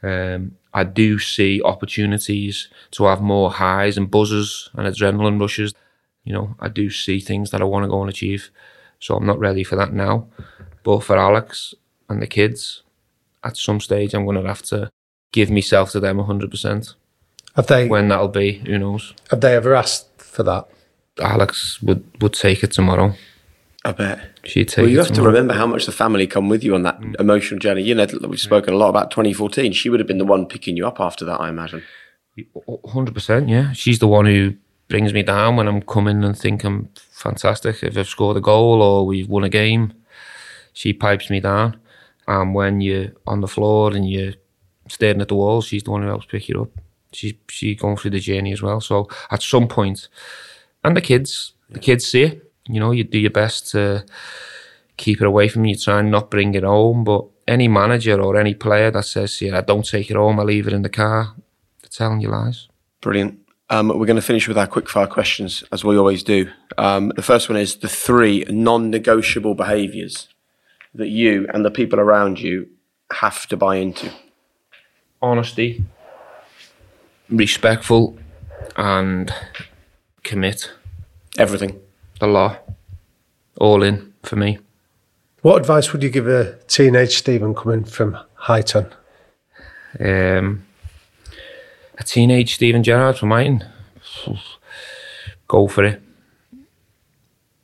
[0.03, 5.75] Um, I do see opportunities to have more highs and buzzes and adrenaline rushes.
[6.25, 8.51] You know, I do see things that I want to go and achieve.
[8.99, 10.29] So I'm not ready for that now.
[10.83, 11.75] But for Alex
[12.09, 12.83] and the kids,
[13.45, 14.91] at some stage I'm going to have to
[15.33, 16.95] give myself to them 100%.
[17.57, 19.15] Have they When that'll be, who knows?
[19.31, 20.69] have they ever asked for that?
[21.21, 23.15] Alex would, would take it tomorrow.
[23.85, 24.21] I bet.
[24.45, 26.75] She'd take Well, you it have to remember how much the family come with you
[26.75, 27.15] on that mm.
[27.19, 27.83] emotional journey.
[27.83, 29.73] You know, we've spoken a lot about 2014.
[29.73, 31.83] She would have been the one picking you up after that, I imagine.
[32.87, 33.73] Hundred percent, yeah.
[33.73, 34.55] She's the one who
[34.89, 37.83] brings me down when I'm coming and think I'm fantastic.
[37.83, 39.93] If I've scored a goal or we've won a game,
[40.73, 41.79] she pipes me down.
[42.27, 44.35] And when you're on the floor and you're
[44.89, 46.71] staring at the wall, she's the one who helps pick you up.
[47.13, 48.81] She's she going through the journey as well.
[48.81, 50.09] So at some point,
[50.85, 52.53] and the kids, the kids see it.
[52.67, 54.05] You know, you do your best to
[54.97, 57.05] keep it away from you, try and not bring it home.
[57.05, 60.45] But any manager or any player that says, "Yeah, I don't take it home, I
[60.45, 61.35] leave it in the car,"
[61.83, 62.69] they're telling you lies.
[63.01, 63.39] Brilliant.
[63.71, 66.51] Um, we're going to finish with our quickfire questions, as we always do.
[66.77, 70.29] Um, the first one is the three non negotiable behaviours
[70.95, 72.69] that you and the people around you
[73.13, 74.11] have to buy into.
[75.23, 75.85] honesty,
[77.33, 78.17] respectful,
[78.77, 79.33] and
[80.23, 80.71] commit
[81.39, 81.81] Everything.
[82.21, 82.57] the law.
[83.59, 84.59] All in for me.
[85.43, 88.17] What advice would you give a teenage Steven coming from
[88.47, 88.91] Huyton?
[90.01, 90.65] Um,
[91.99, 93.67] a teenage Steven Gerrard from Huyton.
[95.49, 96.01] Go for it.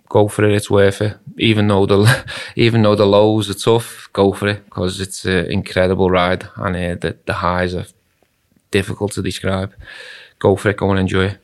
[0.09, 0.55] Go for it.
[0.55, 1.17] It's worth it.
[1.39, 2.25] Even though the
[2.57, 6.77] even though the lows are tough, go for it because it's an incredible ride and
[6.77, 7.87] uh, the the highs are
[8.71, 9.75] difficult to describe.
[10.39, 10.77] Go for it.
[10.77, 11.39] Go and enjoy it.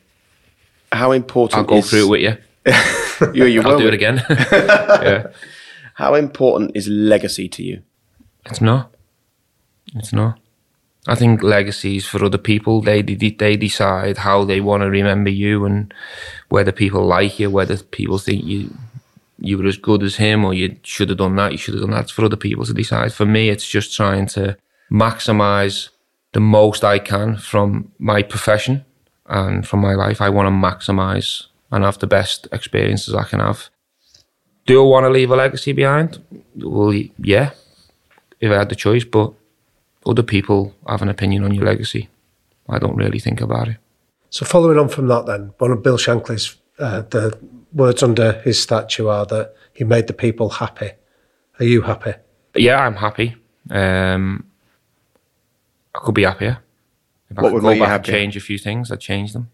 [0.91, 2.37] How important I'll go is, through it with you.
[3.33, 4.21] You, you I'll will do it again.
[4.29, 5.27] yeah.
[5.93, 7.81] How important is legacy to you?
[8.45, 8.93] It's not.
[9.95, 10.37] It's not.
[11.07, 12.81] I think legacies for other people.
[12.81, 15.93] They they, they decide how they want to remember you and
[16.49, 18.75] whether people like you, whether people think you
[19.39, 21.51] you were as good as him or you should have done that.
[21.51, 22.03] You should have done that.
[22.03, 23.13] It's for other people to decide.
[23.13, 24.57] For me, it's just trying to
[24.91, 25.89] maximize
[26.35, 28.83] the most I can from my profession
[29.25, 30.19] and from my life.
[30.19, 33.69] I want to maximize and have the best experiences I can have.
[34.65, 36.21] Do I want to leave a legacy behind?
[36.57, 37.51] Well, yeah,
[38.41, 39.31] if I had the choice, but
[40.05, 42.09] other people have an opinion on your legacy.
[42.67, 43.77] I don't really think about it.
[44.29, 47.39] So following on from that, then one of Bill Shankly's uh, the
[47.71, 50.91] words under his statue are that he made the people happy.
[51.59, 52.13] Are you happy?
[52.55, 53.37] Yeah, I'm happy.
[53.69, 54.43] Um,
[55.95, 56.59] I could be happier.
[57.29, 59.49] If I could would go back and change a few things, I'd change them.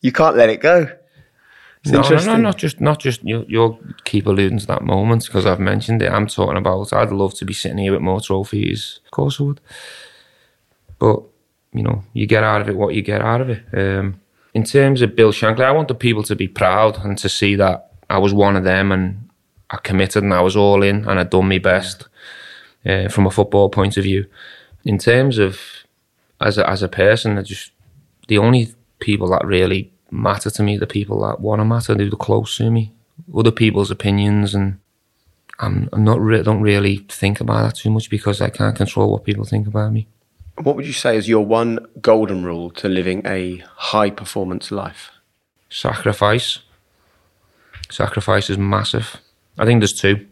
[0.00, 0.88] You can't let it go.
[1.82, 3.44] It's no, no, no, not just not just you.
[3.48, 6.10] You'll keep alluding to that moment because I've mentioned it.
[6.10, 6.92] I'm talking about.
[6.92, 9.00] I'd love to be sitting here with more trophies.
[9.04, 9.60] Of course, I would.
[10.98, 11.22] But
[11.72, 13.62] you know, you get out of it what you get out of it.
[13.72, 14.20] Um,
[14.54, 17.54] in terms of Bill Shankly, I want the people to be proud and to see
[17.56, 19.28] that I was one of them and
[19.70, 22.08] I committed and I was all in and I'd done my best
[22.86, 24.26] uh, from a football point of view.
[24.84, 25.75] In terms of
[26.40, 27.72] as a, as a person, I just
[28.28, 32.10] the only people that really matter to me, the people that want to matter, they're
[32.10, 32.92] the close to me.
[33.34, 34.78] Other people's opinions, and
[35.58, 39.10] I'm, I'm not re- don't really think about that too much because I can't control
[39.10, 40.06] what people think about me.
[40.62, 45.10] What would you say is your one golden rule to living a high performance life?
[45.68, 46.60] Sacrifice.
[47.90, 49.16] Sacrifice is massive.
[49.58, 50.26] I think there's two.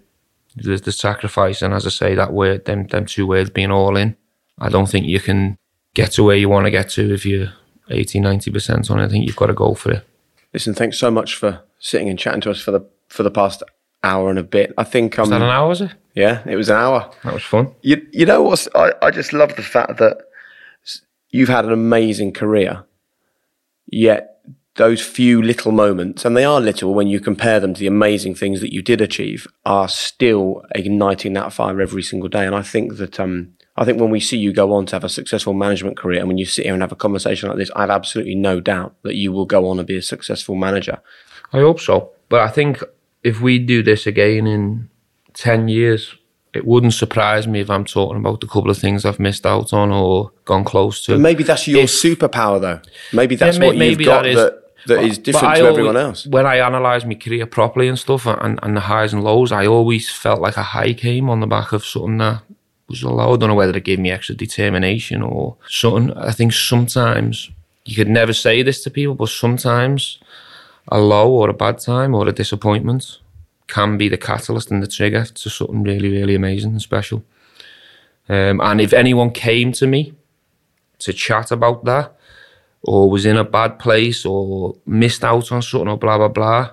[0.56, 3.96] There's the sacrifice, and as I say, that word, them, them two words being all
[3.96, 4.16] in.
[4.58, 5.58] I don't think you can
[5.94, 7.52] get to where you want to get to if you're
[7.88, 9.04] 80, 90% on it.
[9.04, 10.06] I think you've got to go for it.
[10.52, 13.62] Listen, thanks so much for sitting and chatting to us for the for the past
[14.02, 14.72] hour and a bit.
[14.78, 15.92] I think um, Is that an hour, was it?
[16.14, 17.10] yeah, it was an hour.
[17.24, 17.74] That was fun.
[17.82, 18.66] You you know what?
[18.74, 20.18] I, I just love the fact that
[21.30, 22.84] you've had an amazing career,
[23.86, 24.30] yet
[24.76, 28.34] those few little moments, and they are little when you compare them to the amazing
[28.34, 32.44] things that you did achieve, are still igniting that fire every single day.
[32.46, 35.04] And I think that um, I think when we see you go on to have
[35.04, 37.70] a successful management career, and when you sit here and have a conversation like this,
[37.74, 40.98] I have absolutely no doubt that you will go on and be a successful manager.
[41.52, 42.10] I hope so.
[42.28, 42.82] But I think
[43.24, 44.88] if we do this again in
[45.34, 46.14] 10 years,
[46.52, 49.72] it wouldn't surprise me if I'm talking about the couple of things I've missed out
[49.72, 51.12] on or gone close to.
[51.14, 52.80] But maybe that's your If- superpower, though.
[53.12, 54.52] Maybe that's Yeah, what you've maybe got that is- that,
[54.86, 56.26] that but- is different to always- everyone else.
[56.28, 59.66] When I analyse my career properly and stuff and, and the highs and lows, I
[59.66, 62.42] always felt like a high came on the back of something that
[62.88, 63.34] was a low.
[63.34, 66.16] I don't know whether it gave me extra determination or something.
[66.16, 67.50] I think sometimes
[67.84, 70.18] you could never say this to people, but sometimes
[70.88, 73.18] a low or a bad time or a disappointment
[73.66, 77.24] can be the catalyst and the trigger to something really, really amazing and special.
[78.28, 80.14] Um, and if anyone came to me
[81.00, 82.12] to chat about that,
[82.86, 86.70] or was in a bad place, or missed out on something, or blah blah blah,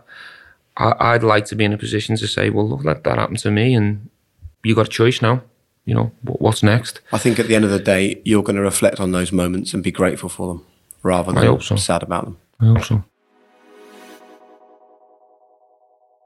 [0.76, 3.40] I, I'd like to be in a position to say, well, look, that that happened
[3.40, 4.10] to me, and
[4.64, 5.42] you got a choice now.
[5.86, 7.02] You know, what's next?
[7.12, 9.74] I think at the end of the day, you're going to reflect on those moments
[9.74, 10.66] and be grateful for them
[11.04, 11.76] rather than so.
[11.76, 12.38] sad about them.
[12.60, 13.04] I hope so.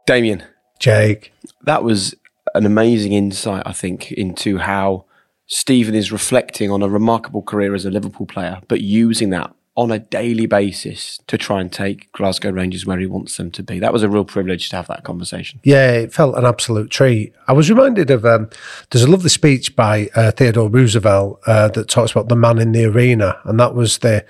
[0.05, 0.43] Damian,
[0.79, 1.31] Jake.
[1.63, 2.15] that was
[2.53, 5.05] an amazing insight, I think, into how
[5.47, 9.91] Steven is reflecting on a remarkable career as a Liverpool player, but using that on
[9.91, 13.77] a daily basis to try and take Glasgow Rangers where he wants them to be.
[13.79, 15.59] That was a real privilege to have that conversation.
[15.63, 17.33] Yeah, it felt an absolute treat.
[17.47, 18.49] I was reminded of um,
[18.89, 22.71] there's a lovely speech by uh, Theodore Roosevelt uh, that talks about the man in
[22.71, 24.25] the arena, and that was the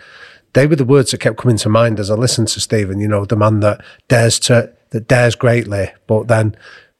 [0.54, 3.00] they were the words that kept coming to mind as I listened to Steven.
[3.00, 6.56] You know, the man that dares to that dares greatly, but then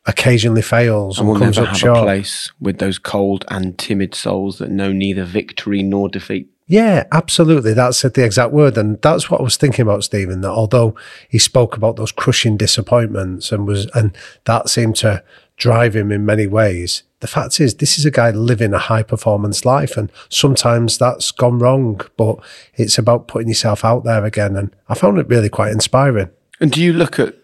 [0.06, 1.98] occasionally fails And and, comes never up have short.
[1.98, 6.50] a place with those cold and timid souls that know neither victory nor defeat.
[6.68, 7.74] Yeah, absolutely.
[7.74, 8.78] That's the exact word.
[8.78, 10.96] And that's what I was thinking about, Steven, that although
[11.30, 15.24] he spoke about those crushing disappointments and was, and that seemed to
[15.58, 17.04] drive him in many ways.
[17.20, 19.96] The fact is, this is a guy living a high performance life.
[19.96, 22.38] And sometimes that's gone wrong, but
[22.74, 24.56] it's about putting yourself out there again.
[24.56, 26.30] And I found it really quite inspiring.
[26.60, 27.36] And do you look at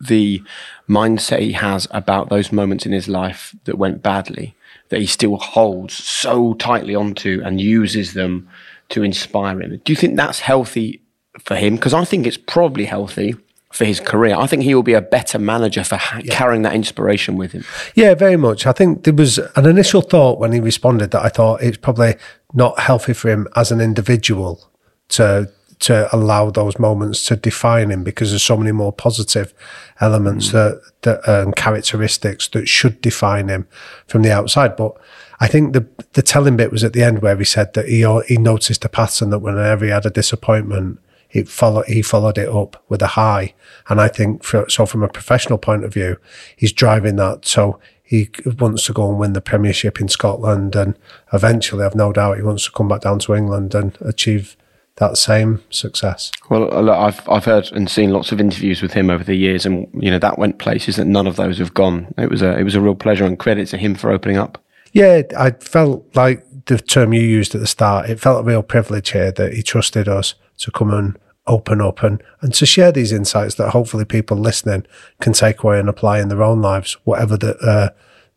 [0.00, 0.42] the
[0.88, 4.54] mindset he has about those moments in his life that went badly,
[4.90, 8.48] that he still holds so tightly onto and uses them
[8.90, 9.80] to inspire him?
[9.84, 11.02] Do you think that's healthy
[11.38, 11.76] for him?
[11.76, 13.34] Because I think it's probably healthy
[13.72, 14.34] for his career.
[14.36, 17.64] I think he will be a better manager for ha- carrying that inspiration with him.
[17.94, 18.66] Yeah, very much.
[18.66, 22.14] I think there was an initial thought when he responded that I thought it's probably
[22.54, 24.70] not healthy for him as an individual
[25.08, 29.54] to to allow those moments to define him because there's so many more positive
[30.00, 33.68] elements that that um, characteristics that should define him
[34.06, 34.76] from the outside.
[34.76, 34.96] But
[35.40, 38.06] I think the the telling bit was at the end where he said that he
[38.26, 42.48] he noticed a pattern that whenever he had a disappointment, it followed he followed it
[42.48, 43.54] up with a high.
[43.88, 46.16] And I think for, so from a professional point of view,
[46.56, 47.46] he's driving that.
[47.46, 50.94] So he wants to go and win the Premiership in Scotland, and
[51.30, 54.56] eventually, I've no doubt, he wants to come back down to England and achieve
[54.96, 56.32] that same success.
[56.48, 59.86] Well, I've I've heard and seen lots of interviews with him over the years, and
[59.92, 62.12] you know that went places that none of those have gone.
[62.16, 64.58] It was a it was a real pleasure and credit to him for opening up.
[64.98, 68.10] Yeah, I felt like the term you used at the start.
[68.10, 72.02] It felt a real privilege here that he trusted us to come and open up
[72.02, 74.88] and, and to share these insights that hopefully people listening
[75.20, 77.90] can take away and apply in their own lives, whatever the uh,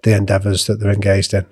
[0.04, 1.48] the endeavours that they're engaged in.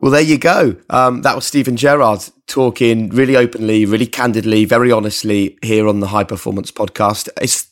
[0.00, 0.74] Well, there you go.
[0.90, 6.08] Um, that was Steven Gerrard talking really openly, really candidly, very honestly here on the
[6.08, 7.28] High Performance Podcast.
[7.40, 7.71] It's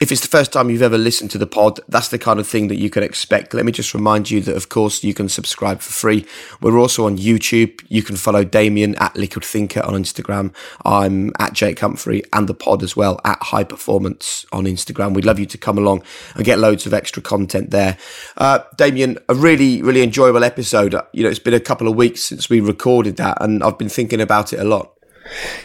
[0.00, 2.46] if it's the first time you've ever listened to the pod, that's the kind of
[2.46, 3.52] thing that you can expect.
[3.52, 6.24] Let me just remind you that, of course, you can subscribe for free.
[6.60, 7.84] We're also on YouTube.
[7.88, 10.54] You can follow Damian at Liquid Thinker on Instagram.
[10.84, 15.14] I'm at Jake Humphrey and the pod as well at High Performance on Instagram.
[15.14, 16.04] We'd love you to come along
[16.36, 17.98] and get loads of extra content there.
[18.36, 20.94] Uh, Damian, a really, really enjoyable episode.
[21.12, 23.88] You know, it's been a couple of weeks since we recorded that, and I've been
[23.88, 24.97] thinking about it a lot.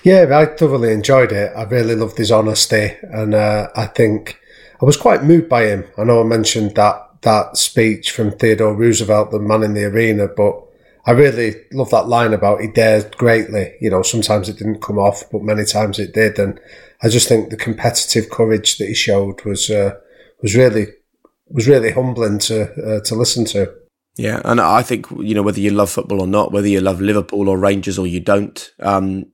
[0.04, 1.52] Yeah, I thoroughly enjoyed it.
[1.56, 4.40] I really loved his honesty, and uh, I think
[4.82, 5.86] I was quite moved by him.
[5.98, 10.28] I know I mentioned that that speech from Theodore Roosevelt, the man in the arena,
[10.28, 10.62] but
[11.06, 13.76] I really love that line about he dared greatly.
[13.82, 16.60] You know, sometimes it didn't come off, but many times it did, and
[17.02, 19.96] I just think the competitive courage that he showed was uh,
[20.42, 20.88] was really
[21.48, 23.74] was really humbling to uh, to listen to.
[24.16, 27.02] Yeah, and I think you know whether you love football or not, whether you love
[27.02, 29.26] Liverpool or Rangers or you don't, um,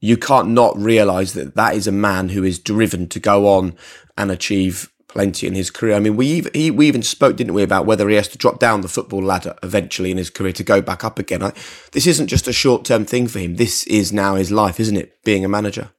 [0.00, 3.76] you can't not realize that that is a man who is driven to go on
[4.16, 5.94] and achieve plenty in his career.
[5.94, 8.58] I mean, we he, we even spoke, didn't we, about whether he has to drop
[8.58, 11.42] down the football ladder eventually in his career to go back up again.
[11.42, 11.52] I,
[11.92, 13.56] this isn't just a short term thing for him.
[13.56, 15.22] This is now his life, isn't it?
[15.24, 15.90] Being a manager.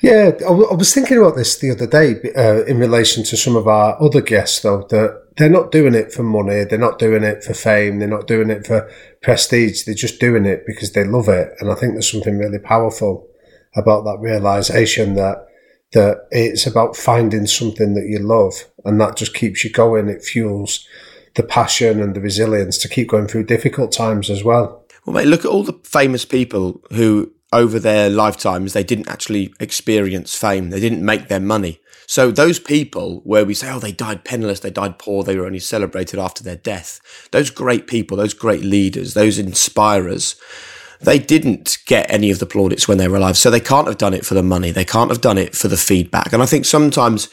[0.00, 3.36] Yeah, I, w- I was thinking about this the other day uh, in relation to
[3.36, 6.98] some of our other guests, though, that they're not doing it for money, they're not
[6.98, 8.90] doing it for fame, they're not doing it for
[9.22, 11.52] prestige, they're just doing it because they love it.
[11.60, 13.28] And I think there's something really powerful
[13.76, 15.46] about that realization that
[15.92, 18.54] that it's about finding something that you love
[18.84, 20.08] and that just keeps you going.
[20.08, 20.86] It fuels
[21.36, 24.84] the passion and the resilience to keep going through difficult times as well.
[25.04, 29.54] Well, mate, look at all the famous people who, over their lifetimes, they didn't actually
[29.60, 30.70] experience fame.
[30.70, 31.80] They didn't make their money.
[32.08, 35.46] So those people where we say, oh, they died penniless, they died poor, they were
[35.46, 37.00] only celebrated after their death.
[37.32, 40.36] Those great people, those great leaders, those inspirers,
[41.00, 43.36] they didn't get any of the plaudits when they were alive.
[43.36, 44.70] So they can't have done it for the money.
[44.70, 46.32] They can't have done it for the feedback.
[46.32, 47.28] And I think sometimes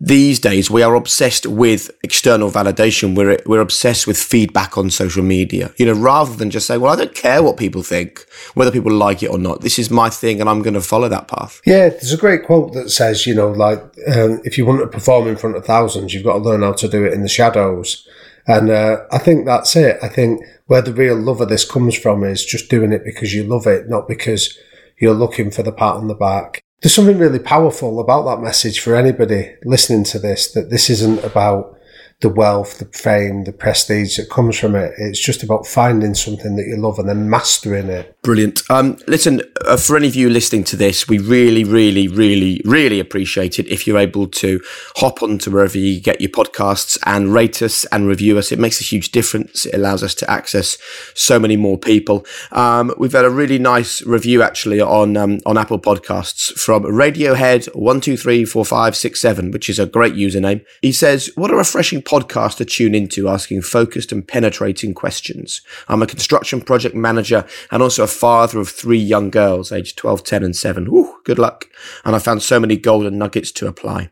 [0.00, 3.16] these days we are obsessed with external validation.
[3.16, 5.72] We're we're obsessed with feedback on social media.
[5.76, 8.92] You know, rather than just say, "Well, I don't care what people think, whether people
[8.92, 9.62] like it or not.
[9.62, 12.44] This is my thing, and I'm going to follow that path." Yeah, there's a great
[12.44, 13.80] quote that says, you know, like
[14.14, 16.72] um, if you want to perform in front of thousands, you've got to learn how
[16.72, 18.06] to do it in the shadows.
[18.46, 19.98] And uh, I think that's it.
[20.02, 23.34] I think where the real love of this comes from is just doing it because
[23.34, 24.56] you love it, not because
[24.98, 26.62] you're looking for the pat on the back.
[26.82, 31.24] There's something really powerful about that message for anybody listening to this that this isn't
[31.24, 31.75] about
[32.20, 34.92] the wealth, the fame, the prestige that comes from it.
[34.96, 38.16] It's just about finding something that you love and then mastering it.
[38.22, 38.62] Brilliant.
[38.70, 43.00] Um, listen, uh, for any of you listening to this, we really, really, really, really
[43.00, 44.60] appreciate it if you're able to
[44.96, 48.50] hop onto wherever you get your podcasts and rate us and review us.
[48.50, 49.66] It makes a huge difference.
[49.66, 50.78] It allows us to access
[51.14, 52.24] so many more people.
[52.50, 57.66] Um, we've had a really nice review actually on um, on Apple Podcasts from Radiohead
[57.76, 60.64] one two three four five six seven, which is a great username.
[60.80, 65.60] He says, "What a refreshing." Podcast to tune into asking focused and penetrating questions.
[65.88, 70.24] I'm a construction project manager and also a father of three young girls, aged 12,
[70.24, 70.90] 10, and 7.
[70.90, 71.66] Woo, good luck.
[72.04, 74.10] And I found so many golden nuggets to apply.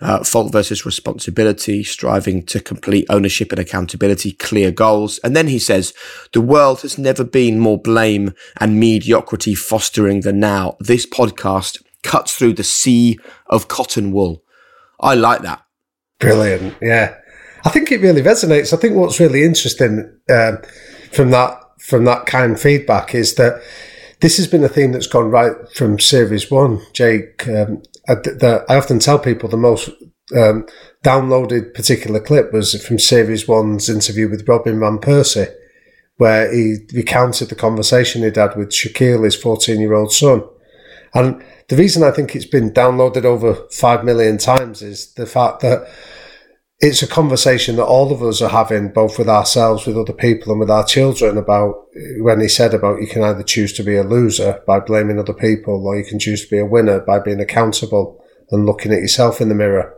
[0.00, 5.18] Uh, fault versus responsibility, striving to complete ownership and accountability, clear goals.
[5.18, 5.92] And then he says,
[6.32, 10.76] the world has never been more blame and mediocrity fostering than now.
[10.80, 14.42] This podcast cuts through the sea of cotton wool.
[14.98, 15.62] I like that.
[16.18, 16.76] Brilliant.
[16.80, 17.16] Yeah.
[17.64, 18.72] I think it really resonates.
[18.72, 20.58] I think what's really interesting um,
[21.12, 23.62] from that from that kind feedback is that
[24.20, 26.80] this has been a theme that's gone right from series one.
[26.92, 28.16] Jake, um, I,
[28.68, 29.88] I, often tell people the most
[30.36, 30.66] um,
[31.02, 35.52] downloaded particular clip was from series one's interview with Robin van Persie,
[36.18, 40.44] where he recounted the conversation he'd had with Shaqueel, his fourteen-year-old son,
[41.14, 45.60] and the reason I think it's been downloaded over five million times is the fact
[45.60, 45.88] that
[46.80, 50.50] it's a conversation that all of us are having, both with ourselves, with other people,
[50.50, 51.36] and with our children.
[51.36, 51.86] About
[52.18, 55.34] when he said about you can either choose to be a loser by blaming other
[55.34, 59.02] people, or you can choose to be a winner by being accountable and looking at
[59.02, 59.94] yourself in the mirror.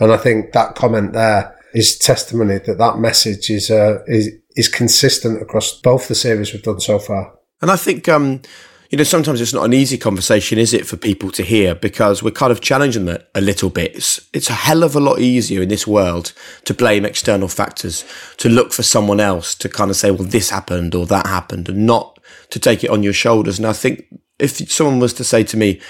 [0.00, 4.68] And I think that comment there is testimony that that message is uh, is is
[4.68, 7.34] consistent across both the series we've done so far.
[7.62, 8.42] And I think um,
[8.94, 12.22] you know, sometimes it's not an easy conversation, is it, for people to hear because
[12.22, 13.96] we're kind of challenging them a little bit.
[13.96, 16.32] It's, it's a hell of a lot easier in this world
[16.66, 18.04] to blame external factors,
[18.36, 21.68] to look for someone else to kind of say, well, this happened or that happened,
[21.68, 22.20] and not
[22.50, 23.58] to take it on your shoulders.
[23.58, 24.04] And I think
[24.38, 25.80] if someone was to say to me,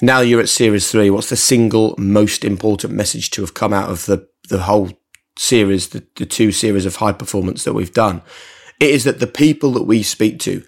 [0.00, 3.90] now you're at series three, what's the single most important message to have come out
[3.90, 4.92] of the, the whole
[5.36, 8.22] series, the, the two series of high performance that we've done?
[8.80, 10.64] It is that the people that we speak to,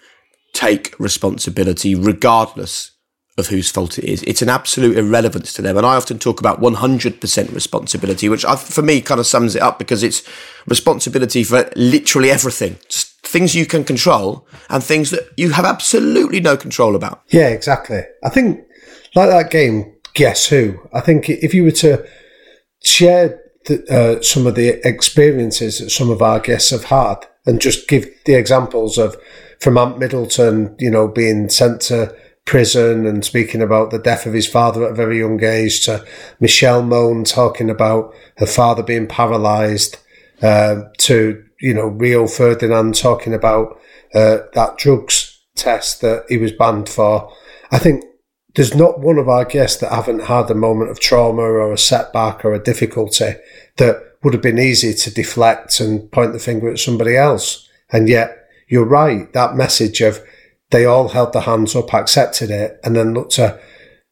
[0.59, 2.90] take responsibility regardless
[3.36, 4.24] of whose fault it is.
[4.24, 5.76] It's an absolute irrelevance to them.
[5.76, 9.62] And I often talk about 100% responsibility, which I, for me kind of sums it
[9.62, 10.28] up because it's
[10.66, 12.76] responsibility for literally everything.
[12.88, 17.22] Just things you can control and things that you have absolutely no control about.
[17.28, 18.00] Yeah, exactly.
[18.24, 18.66] I think
[19.14, 20.80] like that game, Guess Who?
[20.92, 22.04] I think if you were to
[22.84, 27.61] share the, uh, some of the experiences that some of our guests have had and
[27.61, 29.16] just give the examples of
[29.61, 34.32] from Ant Middleton, you know, being sent to prison and speaking about the death of
[34.32, 36.04] his father at a very young age, to
[36.40, 39.98] Michelle Mone talking about her father being paralysed,
[40.42, 43.78] uh, to, you know, Rio Ferdinand talking about
[44.14, 47.30] uh, that drugs test that he was banned for.
[47.70, 48.04] I think
[48.54, 51.78] there's not one of our guests that haven't had a moment of trauma or a
[51.78, 53.34] setback or a difficulty
[53.76, 57.68] that would have been easy to deflect and point the finger at somebody else.
[57.90, 58.38] And yet
[58.68, 59.32] you're right.
[59.32, 60.20] That message of
[60.70, 63.58] they all held their hands up, accepted it, and then looked to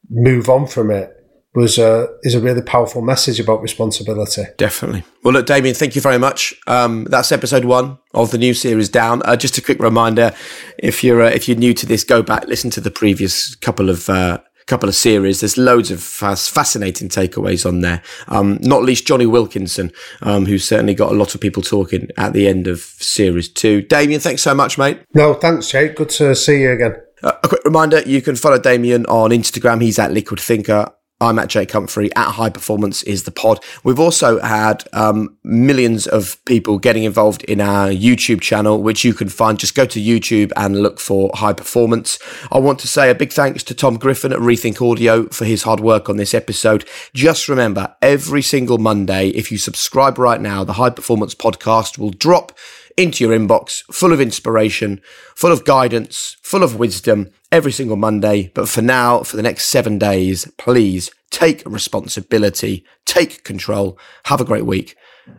[0.09, 1.13] move on from it
[1.57, 4.45] was a is a really powerful message about responsibility.
[4.59, 5.05] Definitely.
[5.25, 6.55] Well, look, Damian, thank you very much.
[6.67, 9.23] Um, that's episode one of the new series down.
[9.25, 10.35] Uh, just a quick reminder:
[10.79, 13.91] if you're uh, if you're new to this, go back listen to the previous couple
[13.91, 14.09] of.
[14.09, 15.41] Uh, couple of series.
[15.41, 18.03] There's loads of fascinating takeaways on there.
[18.29, 19.93] Um, not least Jonny Wilkinson,
[20.23, 23.83] um, who certainly got a lot of people talking at the end of series two.
[23.83, 25.01] Damian, thanks so much, mate.
[25.15, 25.97] No, thanks, Jake.
[25.97, 26.97] Good to see you again.
[27.23, 29.83] Uh, a quick reminder: you can follow Damian on Instagram.
[29.83, 30.91] He's at Liquid Thinker.
[31.21, 32.15] I'm at Jake Humphrey.
[32.15, 33.61] At High Performance is the pod.
[33.83, 39.15] We've also had um, millions of people getting involved in our YouTube channel, which you
[39.15, 39.59] can find.
[39.59, 42.19] Just go to YouTube and look for High Performance.
[42.53, 45.63] I want to say a big thanks to Tom Griffin at Rethink Audio for his
[45.63, 46.87] hard work on this episode.
[47.15, 52.11] Just remember, every single Monday, if you subscribe right now, the High Performance podcast will
[52.11, 52.53] drop
[52.97, 55.01] into your inbox, full of inspiration,
[55.35, 58.51] full of guidance, full of wisdom every single Monday.
[58.55, 64.45] But for now, for the next seven days, please take responsibility, take control, have a
[64.45, 64.97] great week,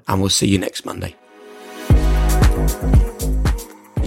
[0.08, 1.16] and we'll see you next Monday.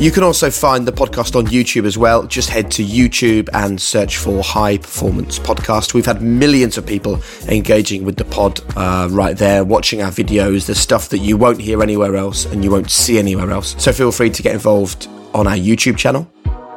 [0.00, 2.26] You can also find the podcast on YouTube as well.
[2.26, 5.92] Just head to YouTube and search for High Performance Podcast.
[5.92, 10.66] We've had millions of people engaging with the pod uh, right there, watching our videos,
[10.66, 13.76] the stuff that you won't hear anywhere else and you won't see anywhere else.
[13.78, 16.22] So feel free to get involved on our YouTube channel.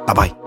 [0.05, 0.42] Bye bye.